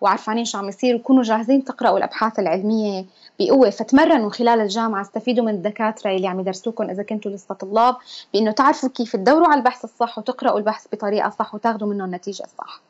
وعارفانين 0.00 0.44
شو 0.44 0.58
عم 0.58 0.68
يصير 0.68 0.96
وكونوا 0.96 1.22
جاهزين 1.22 1.64
تقرأوا 1.64 1.98
الأبحاث 1.98 2.38
العلمية 2.38 3.06
بقوة. 3.40 3.70
فتمرنوا 3.70 4.30
خلال 4.30 4.60
الجامعة 4.60 5.02
استفيدوا 5.02 5.44
من 5.44 5.54
الدكاترة 5.54 6.10
اللي 6.10 6.28
عم 6.28 6.40
يدرسوكم 6.40 6.90
إذا 6.90 7.02
كنتوا 7.02 7.30
لسه 7.30 7.54
طلاب 7.54 7.96
بإنه 8.34 8.50
تعرفوا 8.50 8.88
كيف 8.88 9.16
تدوروا 9.16 9.48
على 9.48 9.58
البحث 9.58 9.84
الصح 9.84 10.18
وتقرأوا 10.18 10.58
البحث 10.58 10.86
بطريقة 10.92 11.30
صح 11.30 11.54
وتاخذوا 11.54 11.88
منه 11.88 12.04
النتيجة 12.04 12.42
الصح. 12.44 12.80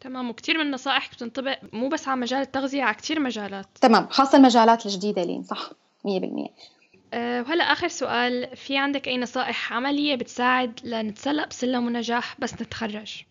تمام. 0.00 0.30
وكثير 0.30 0.58
من 0.58 0.66
النصائح 0.66 1.10
بتنطبق 1.12 1.58
مو 1.72 1.88
بس 1.88 2.08
على 2.08 2.20
مجال 2.20 2.40
التغذية 2.40 2.82
على 2.82 2.94
كثير 2.94 3.20
مجالات. 3.20 3.66
تمام. 3.80 4.06
خاصة 4.10 4.38
المجالات 4.38 4.86
الجديدة 4.86 5.22
لين 5.22 5.42
صح؟ 5.42 5.70
100% 6.04 6.48
أه 7.14 7.42
وهلا 7.42 7.64
آخر 7.64 7.88
سؤال. 7.88 8.56
في 8.56 8.78
عندك 8.78 9.08
أي 9.08 9.18
نصائح 9.18 9.72
عملية 9.72 10.14
بتساعد 10.14 10.80
لنتسلق 10.84 11.48
بسلم 11.48 11.88
النجاح 11.88 12.40
بس 12.40 12.54
نتخرج؟ 12.54 13.22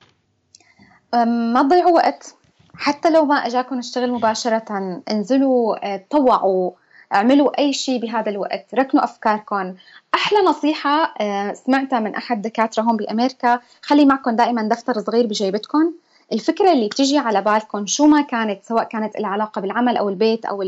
ما 1.53 1.61
تضيعوا 1.63 1.91
وقت. 1.91 2.35
حتى 2.75 3.09
لو 3.09 3.25
ما 3.25 3.35
أجاكم 3.35 3.77
اشتغل 3.77 4.11
مباشرة 4.11 5.01
انزلوا 5.11 5.93
آه، 5.93 6.05
طوعوا 6.09 6.71
اعملوا 7.13 7.59
أي 7.59 7.73
شيء 7.73 7.99
بهذا 7.99 8.29
الوقت 8.29 8.75
ركنوا 8.75 9.03
أفكاركم. 9.03 9.73
أحلى 10.13 10.39
نصيحة 10.39 11.13
آه، 11.21 11.53
سمعتها 11.53 11.99
من 11.99 12.15
أحد 12.15 12.41
دكاترة 12.41 12.83
هون 12.83 12.97
بأمريكا. 12.97 13.59
خلي 13.81 14.05
معكم 14.05 14.31
دائما 14.31 14.63
دفتر 14.63 14.99
صغير 14.99 15.27
بجيبتكم. 15.27 15.93
الفكرة 16.33 16.71
اللي 16.71 16.87
بتجي 16.87 17.17
على 17.17 17.41
بالكم 17.41 17.85
شو 17.85 18.07
ما 18.07 18.21
كانت 18.21 18.63
سواء 18.63 18.83
كانت 18.83 19.19
لها 19.19 19.29
علاقة 19.29 19.61
بالعمل 19.61 19.97
أو 19.97 20.09
البيت 20.09 20.45
أو 20.45 20.61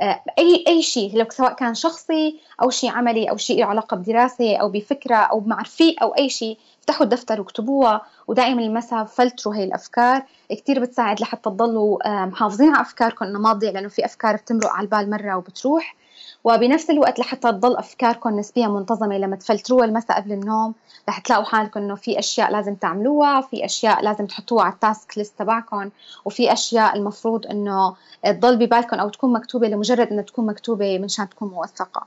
آه، 0.00 0.22
أي 0.38 0.64
أي 0.68 0.82
شيء 0.82 1.18
لو 1.18 1.26
سواء 1.30 1.52
كان 1.52 1.74
شخصي 1.74 2.40
أو 2.62 2.70
شيء 2.70 2.90
عملي 2.90 3.30
أو 3.30 3.36
شيء 3.36 3.60
له 3.60 3.66
علاقة 3.66 3.96
بدراسة 3.96 4.56
أو 4.56 4.68
بفكرة 4.68 5.16
أو 5.16 5.40
مع 5.40 5.60
رفيق 5.60 6.02
أو 6.02 6.08
أي 6.08 6.28
شيء. 6.28 6.58
افتحوا 6.88 7.04
الدفتر 7.04 7.40
واكتبوها 7.40 8.02
ودائما 8.26 8.62
المساء 8.62 9.04
فلتروا 9.04 9.54
هي 9.54 9.64
الأفكار. 9.64 10.22
كثير 10.50 10.80
بتساعد 10.80 11.20
لحتى 11.20 11.50
تضلوا 11.50 12.08
آه، 12.08 12.24
محافظين 12.26 12.74
على 12.74 12.80
أفكاركم 12.80 13.24
إنه 13.24 13.38
ما 13.38 13.52
تضيع 13.52 13.70
لأنه 13.70 13.88
في 13.88 14.04
أفكار 14.04 14.36
بتمرق 14.36 14.70
على 14.70 14.84
البال 14.84 15.10
مرة 15.10 15.36
وبتروح. 15.36 15.96
وبنفس 16.44 16.90
الوقت 16.90 17.18
لحتى 17.18 17.52
تضل 17.52 17.76
أفكاركم 17.76 18.38
نسبيا 18.38 18.68
منتظمة 18.68 19.18
لما 19.18 19.36
تفلتروها 19.36 19.84
المساء 19.84 20.20
قبل 20.20 20.32
النوم 20.32 20.74
رح 21.08 21.18
تلاقوا 21.18 21.44
حالكم 21.44 21.80
إنه 21.80 21.94
في 21.94 22.18
أشياء 22.18 22.52
لازم 22.52 22.74
تعملوها 22.74 23.40
في 23.40 23.64
أشياء 23.64 24.02
لازم 24.04 24.26
تحطوها 24.26 24.64
على 24.64 24.72
التاسك 24.72 25.18
ليست 25.18 25.38
تبعكم 25.38 25.90
وفي 26.24 26.52
أشياء 26.52 26.96
المفروض 26.96 27.46
إنه 27.46 27.94
تضل 28.24 28.56
ببالكم 28.56 28.96
أو 28.96 29.08
تكون 29.08 29.32
مكتوبة 29.32 29.68
لمجرد 29.68 30.08
إنها 30.08 30.22
تكون 30.22 30.46
مكتوبة 30.46 30.98
منشان 30.98 31.28
تكون 31.28 31.48
موثقة. 31.48 32.06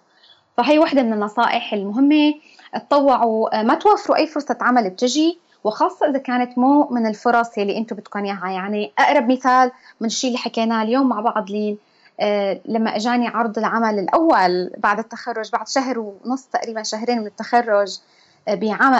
فهي 0.58 0.80
وحدة 0.80 1.04
من 1.04 1.14
النصائح 1.14 1.74
المهمة. 1.74 2.34
تطوعوا 2.74 3.62
ما 3.62 3.76
توفروا 3.76 4.18
أي 4.18 4.28
فرصة 4.28 4.58
عمل 4.62 4.90
بتجي 4.90 5.40
وخاصة 5.64 6.10
إذا 6.10 6.18
كانت 6.18 6.58
مو 6.58 6.88
من 6.92 7.08
الفرص 7.08 7.58
اللي 7.58 7.78
أنتم 7.78 7.96
بدكم 7.96 8.26
إياها. 8.26 8.50
يعني 8.50 8.92
أقرب 9.00 9.32
مثال 9.32 9.72
من 10.02 10.08
الشيء 10.08 10.28
اللي 10.28 10.40
حكيناه 10.40 10.84
اليوم 10.84 11.10
مع 11.10 11.20
بعض 11.20 11.52
لين 11.52 11.78
آه، 12.20 12.62
لما 12.66 12.96
أجاني 12.96 13.28
عرض 13.28 13.58
العمل 13.58 14.00
الأول 14.00 14.72
بعد 14.78 15.00
التخرج 15.00 15.52
بعد 15.52 15.68
شهر 15.68 16.00
ونص 16.00 16.44
تقريبا 16.46 16.84
شهرين 16.84 17.20
من 17.20 17.28
التخرج 17.28 18.00
آه، 18.48 18.56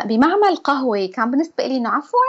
بمعمل 0.06 0.56
قهوة. 0.64 1.06
كان 1.06 1.32
بالنسبة 1.32 1.68
لي 1.68 1.78
إنه 1.78 1.90
عفوا 1.90 2.20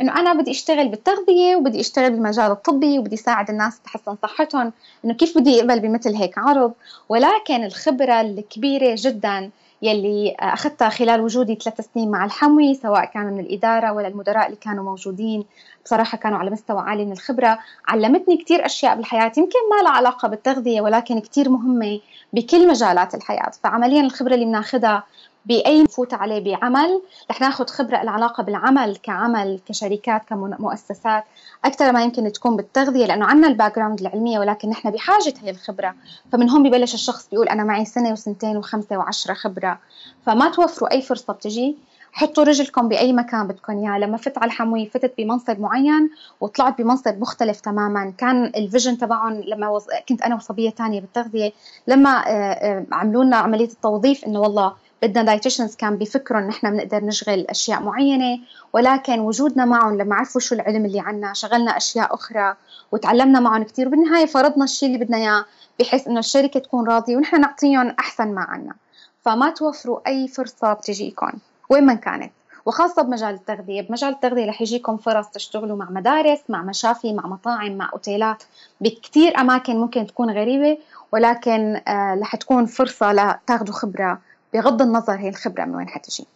إنه 0.00 0.20
أنا 0.20 0.32
بدي 0.32 0.50
أشتغل 0.50 0.88
بالتغذية 0.88 1.56
وبدي 1.56 1.80
أشتغل 1.80 2.10
بالمجال 2.10 2.50
الطبي 2.50 2.98
وبدي 2.98 3.16
ساعد 3.16 3.50
الناس 3.50 3.80
تحسن 3.80 4.16
صحتهم. 4.22 4.72
إنه 5.04 5.14
كيف 5.14 5.38
بدي 5.38 5.60
اقبل 5.60 5.80
بمثل 5.80 6.14
هيك 6.14 6.38
عرض؟ 6.38 6.72
ولكن 7.08 7.64
الخبرة 7.64 8.20
الكبيرة 8.20 8.94
جدا 8.98 9.50
يلي 9.82 10.36
أخذتها 10.40 10.88
خلال 10.88 11.20
وجودي 11.20 11.54
ثلاث 11.54 11.80
سنين 11.94 12.10
مع 12.10 12.24
الحموي 12.24 12.74
سواء 12.74 13.04
كان 13.04 13.26
من 13.26 13.40
الإدارة 13.40 13.92
ولا 13.92 14.08
المدراء 14.08 14.46
اللي 14.46 14.56
كانوا 14.56 14.84
موجودين. 14.84 15.44
بصراحة 15.84 16.18
كانوا 16.18 16.38
على 16.38 16.50
مستوى 16.50 16.80
عالي 16.80 17.04
من 17.04 17.12
الخبرة. 17.12 17.58
علمتني 17.88 18.36
كثير 18.36 18.66
أشياء 18.66 18.96
بالحياة 18.96 19.32
يمكن 19.36 19.58
ما 19.76 19.82
لها 19.82 19.92
علاقة 19.92 20.28
بالتغذية 20.28 20.80
ولكن 20.80 21.20
كثير 21.20 21.48
مهمة 21.48 22.00
بكل 22.32 22.68
مجالات 22.68 23.14
الحياة. 23.14 23.50
فعمليا 23.62 24.00
الخبرة 24.00 24.34
اللي 24.34 24.44
بناخذها 24.44 25.04
بأي 25.46 25.82
نفوت 25.82 26.14
عليه 26.14 26.44
بعمل. 26.44 27.02
رح 27.30 27.40
ناخذ 27.40 27.66
خبرة 27.66 28.02
العلاقة 28.02 28.42
بالعمل 28.42 28.96
كعمل 28.96 29.60
كشركات 29.68 30.24
كمؤسسات. 30.24 31.24
أكثر 31.64 31.92
ما 31.92 32.02
يمكن 32.02 32.32
تكون 32.32 32.56
بالتغذية 32.56 33.06
لأنه 33.06 33.26
عندنا 33.26 33.48
ال 33.48 33.76
background 33.76 34.00
العلمية 34.00 34.38
ولكن 34.38 34.68
نحن 34.68 34.90
بحاجة 34.90 35.34
هي 35.42 35.50
الخبرة. 35.50 35.94
فمن 36.32 36.50
هون 36.50 36.62
ببلش 36.62 36.94
الشخص 36.94 37.28
بيقول 37.30 37.48
أنا 37.48 37.64
معي 37.64 37.84
سنة 37.84 38.12
وسنتين 38.12 38.56
وخمسة 38.56 38.96
وعشرة 38.96 39.34
خبرة. 39.34 39.78
فما 40.26 40.48
توفروا 40.50 40.92
أي 40.92 41.02
فرصة 41.02 41.32
بتجي. 41.32 41.76
حطوا 42.12 42.44
رجلكم 42.44 42.88
بأي 42.88 43.12
مكان 43.12 43.46
بدكم 43.46 43.78
إياه. 43.78 43.98
لما 43.98 44.16
فت 44.16 44.38
على 44.38 44.46
الحموي 44.46 44.86
فتت 44.86 45.12
بمنصب 45.18 45.60
معين 45.60 46.10
وطلعت 46.40 46.78
بمنصب 46.78 47.20
مختلف 47.20 47.60
تماما. 47.60 48.12
كان 48.18 48.44
ال 48.44 48.52
vision 48.52 48.98
تبعهم 48.98 49.32
لما 49.32 49.68
وز... 49.68 49.86
كنت 50.08 50.22
أنا 50.22 50.34
وصبية 50.34 50.70
ثانية 50.70 51.00
بالتغذية 51.00 51.52
لما 51.86 52.10
آه، 52.10 52.30
آه، 52.30 52.86
عملوا 52.92 53.24
لنا 53.24 53.36
عملية 53.36 53.68
التوظيف 53.68 54.24
إنه 54.24 54.40
والله 54.40 54.72
بدنا 55.02 55.22
دايتيشنز 55.22 55.76
كان 55.76 55.96
بيفكروا 55.96 56.40
ان 56.40 56.48
إحنا 56.48 56.70
بنقدر 56.70 57.04
نشغل 57.04 57.46
أشياء 57.50 57.82
معينة 57.82 58.38
ولكن 58.72 59.20
وجودنا 59.20 59.64
معهم 59.64 59.98
لما 59.98 60.14
عرفوا 60.14 60.40
شو 60.40 60.54
العلم 60.54 60.84
اللي 60.84 61.00
عنا 61.00 61.32
شغلنا 61.32 61.76
أشياء 61.76 62.14
أخرى 62.14 62.54
وتعلمنا 62.92 63.40
معهم 63.40 63.62
كثير 63.62 63.88
وبالنهاية 63.88 64.26
فرضنا 64.26 64.64
الشيء 64.64 64.88
اللي 64.88 65.04
بدنا 65.04 65.16
إياه 65.16 65.44
بحيث 65.80 66.08
إنه 66.08 66.18
الشركة 66.18 66.60
تكون 66.60 66.88
راضية 66.88 67.16
ونحن 67.16 67.40
نعطيهم 67.40 67.94
أحسن 67.98 68.34
ما 68.34 68.40
عنا. 68.40 68.74
فما 69.22 69.50
توفروا 69.50 69.98
أي 70.06 70.28
فرصة 70.28 70.72
بتجيكم 70.72 71.30
وين 71.70 71.86
ما 71.86 71.94
كانت. 71.94 72.32
وخاصة 72.66 73.02
بمجال 73.02 73.34
التغذية 73.34 73.82
بمجال 73.82 74.10
التغذية 74.10 74.46
رح 74.48 74.62
يجيكم 74.62 74.96
فرص 74.96 75.28
تشتغلوا 75.28 75.76
مع 75.76 75.90
مدارس 75.90 76.38
مع 76.48 76.62
مشافي 76.62 77.12
مع 77.12 77.26
مطاعم 77.26 77.72
مع 77.76 77.90
أوتيلات. 77.92 78.42
بكتير 78.80 79.40
أماكن 79.40 79.76
ممكن 79.76 80.06
تكون 80.06 80.30
غريبة 80.30 80.78
ولكن 81.12 81.80
آه 81.88 82.14
رح 82.22 82.36
تكون 82.36 82.66
فرصة 82.66 83.12
لتاخذوا 83.12 83.74
خبرة 83.74 84.18
بغض 84.54 84.82
النظر 84.82 85.14
هي 85.14 85.28
الخبرة 85.28 85.64
من 85.64 85.74
وين 85.74 85.88
حتجي. 85.88 86.26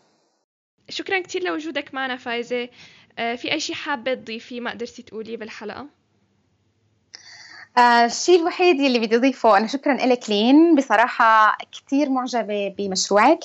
شكرا 0.89 1.21
كثير 1.21 1.43
لوجودك 1.43 1.95
معنا 1.95 2.17
فايزة. 2.17 2.69
آه 3.19 3.35
في 3.35 3.53
أي 3.53 3.61
شيء 3.61 3.77
حابة 3.77 4.15
تضيفيه 4.15 4.61
ما 4.61 4.71
قدرتي 4.71 5.03
تقوليه 5.03 5.37
بالحلقة؟ 5.37 5.87
آه 7.79 8.05
الشيء 8.05 8.41
الوحيد 8.41 8.81
اللي 8.81 8.99
بدي 8.99 9.17
أضيفه 9.17 9.57
أنا 9.57 9.67
شكرا 9.67 9.95
لك 9.95 10.31
لين. 10.31 10.75
بصراحة 10.75 11.59
كثير 11.73 12.11
معجبة 12.11 12.75
بمشروعك 12.79 13.41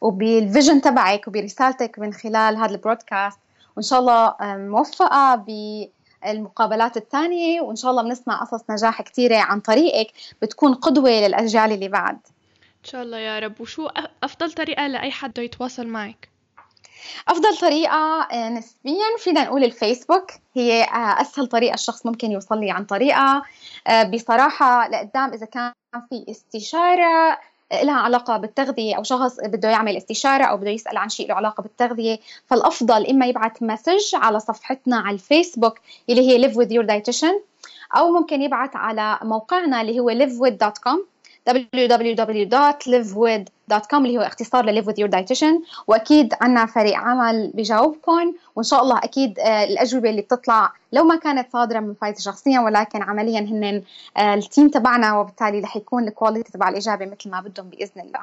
وبال 0.00 0.27
vision 0.27 0.80
تبعك 0.80 1.28
وبرسالتك 1.28 1.98
من 1.98 2.12
خلال 2.12 2.56
هذا 2.56 2.70
ال 2.74 2.80
broadcast. 2.80 3.38
وإن 3.76 3.82
شاء 3.82 4.00
الله 4.00 4.36
موفقة 4.56 5.34
بالمقابلات 5.34 6.96
الثانية. 6.96 7.60
وإن 7.60 7.76
شاء 7.76 7.90
الله 7.90 8.02
بنسمع 8.02 8.40
قصص 8.40 8.70
نجاح 8.70 9.02
كثيرة 9.02 9.36
عن 9.36 9.60
طريقك. 9.60 10.12
بتكون 10.42 10.74
قدوة 10.74 11.10
للأجيال 11.10 11.72
اللي 11.72 11.88
بعد. 11.88 12.18
إن 12.84 12.88
شاء 12.88 13.02
الله 13.02 13.18
يا 13.18 13.38
رب. 13.38 13.60
وشو 13.60 13.88
أفضل 14.22 14.52
طريقة 14.52 14.86
لأي 14.86 15.10
حد 15.10 15.38
يتواصل 15.38 15.86
معك؟ 15.86 16.28
أفضل 17.28 17.56
طريقة 17.56 18.28
آه، 18.32 18.48
نسبيا 18.48 19.16
فينا 19.18 19.44
نقول 19.44 19.64
الفيسبوك. 19.64 20.30
هي 20.54 20.82
آه، 20.82 21.20
أسهل 21.20 21.46
طريقة 21.46 21.74
الشخص 21.74 22.06
ممكن 22.06 22.32
يوصل 22.32 22.60
لي 22.60 22.70
عن 22.70 22.84
طريقة. 22.84 23.42
آه، 23.86 24.02
بصراحة 24.02 24.88
لقدام 24.88 25.32
إذا 25.32 25.46
كان 25.46 25.72
في 26.10 26.24
استشارة 26.30 27.38
لها 27.72 27.94
علاقة 27.94 28.36
بالتغذية 28.36 28.96
أو 28.96 29.02
شخص 29.02 29.40
بده 29.40 29.70
يعمل 29.70 29.96
استشارة 29.96 30.44
أو 30.44 30.56
بده 30.56 30.70
يسأل 30.70 30.96
عن 30.96 31.08
شيء 31.08 31.28
له 31.28 31.34
علاقة 31.34 31.62
بالتغذية 31.62 32.18
فالأفضل 32.46 33.06
إما 33.06 33.26
يبعث 33.26 33.62
message 33.62 34.14
على 34.14 34.40
صفحتنا 34.40 34.96
على 34.96 35.14
الفيسبوك 35.14 35.78
اللي 36.10 36.28
هي 36.28 36.48
live 36.48 36.54
with 36.54 36.68
your 36.68 36.86
dietitian 36.86 37.34
أو 37.96 38.12
ممكن 38.12 38.42
يبعث 38.42 38.76
على 38.76 39.18
موقعنا 39.22 39.80
اللي 39.80 40.00
هو 40.00 40.10
livewith.com 40.10 41.13
www.livewith.com 41.50 43.94
اللي 43.94 44.18
هو 44.18 44.22
اختصار 44.22 44.64
ل 44.64 44.82
Live 44.82 44.86
with 44.86 44.98
your 44.98 45.08
dietitian. 45.08 45.62
وأكيد 45.86 46.34
عندنا 46.40 46.66
فريق 46.66 46.96
عمل 46.96 47.50
بجاوبكم 47.54 48.34
وإن 48.56 48.64
شاء 48.64 48.82
الله 48.82 48.98
أكيد 48.98 49.38
آه، 49.38 49.64
الأجوبة 49.64 50.10
اللي 50.10 50.22
بتطلع 50.22 50.72
لو 50.92 51.04
ما 51.04 51.16
كانت 51.16 51.52
صادرة 51.52 51.80
من 51.80 51.94
فايزه 51.94 52.20
شخصيا 52.20 52.60
ولكن 52.60 53.02
عمليا 53.02 53.40
هن 53.40 53.82
آه، 54.16 54.34
ال 54.34 54.41
team 54.41 54.68
تبعنا 54.68 55.18
وبالتالي 55.18 55.60
رح 55.60 55.76
يكون 55.76 56.08
ال 56.08 56.13
quality 56.13 56.52
تبع 56.52 56.68
الإجابة 56.68 57.06
مثل 57.06 57.30
ما 57.30 57.40
بدهم 57.40 57.68
بإذن 57.68 58.00
الله. 58.00 58.20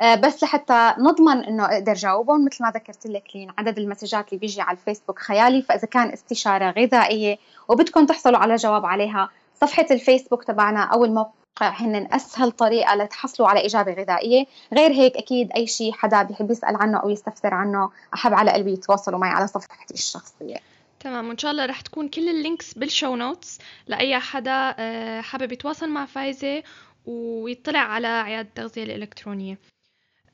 آه، 0.00 0.14
بس 0.14 0.42
لحتى 0.42 0.94
نضمن 0.98 1.44
إنه 1.44 1.64
أقدر 1.64 1.94
جاوبهم 1.94 2.44
مثل 2.44 2.64
ما 2.64 2.70
ذكرت 2.70 3.06
لك 3.06 3.24
لين 3.34 3.50
عدد 3.58 3.78
المسجات 3.78 4.28
اللي 4.28 4.40
بيجي 4.40 4.60
على 4.60 4.76
الفيسبوك 4.76 5.18
خيالي 5.18 5.62
فإذا 5.62 5.86
كان 5.86 6.08
استشارة 6.08 6.70
غذائية 6.70 7.38
وبدكم 7.68 8.06
تحصلوا 8.06 8.38
على 8.38 8.56
جواب 8.56 8.86
عليها 8.86 9.30
صفحة 9.60 9.86
الفيسبوك 9.90 10.44
تبعنا 10.44 10.82
أو 10.82 11.04
الموقع 11.04 11.43
هن 11.62 12.08
أسهل 12.12 12.52
طريقة 12.52 12.94
لتحصلوا 12.94 13.48
على 13.48 13.66
إجابة 13.66 13.92
غذائية. 13.92 14.46
غير 14.72 14.90
هيك 14.90 15.16
أكيد 15.16 15.52
أي 15.52 15.66
شيء 15.66 15.92
حدا 15.92 16.22
بيحب 16.22 16.50
يسأل 16.50 16.76
عنه 16.76 16.98
أو 16.98 17.10
يستفسر 17.10 17.54
عنه 17.54 17.90
أحب 18.14 18.34
على 18.34 18.50
قلبي 18.50 18.72
يتواصلوا 18.72 19.18
معي 19.18 19.30
على 19.30 19.46
صفحتي 19.46 19.94
الشخصية. 19.94 20.56
تمام 21.00 21.28
وإن 21.28 21.38
شاء 21.38 21.50
الله 21.50 21.66
رح 21.66 21.80
تكون 21.80 22.08
كل 22.08 22.28
ال 22.28 22.36
links 22.36 22.74
بال 22.74 22.88
show 22.88 23.16
notes 23.16 23.58
لأي 23.86 24.18
حدا 24.18 24.74
آه، 24.78 25.20
حابب 25.20 25.52
يتواصل 25.52 25.88
مع 25.88 26.06
فايزة 26.06 26.62
ويطلع 27.06 27.78
على 27.78 28.06
عيادة 28.06 28.48
التغذية 28.48 28.82
الإلكترونية. 28.82 29.58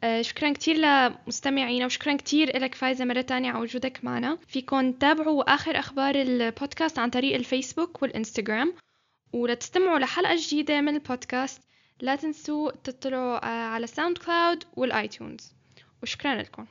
آه، 0.05 0.23
شكرا 0.23 0.53
كتير 0.53 0.77
لمستمعينا 0.77 1.87
وشكرا 1.87 2.17
كتير 2.17 2.59
لك 2.59 2.75
فايزة 2.75 3.05
مرة 3.05 3.21
تانية 3.21 3.51
على 3.53 3.61
وجودك 3.61 4.05
معنا. 4.05 4.39
فيكن 4.49 4.99
تابعوا 4.99 5.55
آخر 5.55 5.79
أخبار 5.79 6.15
البودكاست 6.15 6.99
عن 6.99 7.11
طريق 7.11 7.35
الفيسبوك 7.35 8.03
والإنستغرام. 8.03 8.75
ولتستمعوا 9.33 9.99
لحلقة 9.99 10.37
جديدة 10.37 10.81
من 10.81 10.95
البودكاست. 10.95 11.63
لا 12.01 12.17
تنسوا 12.17 12.71
تطلعوا 12.71 13.45
آه، 13.45 13.69
على 13.69 13.87
SoundCloud 13.87 14.19
وال 14.19 14.65
iTunes. 14.77 15.53
وشكرا 16.03 16.35
لكم. 16.35 16.67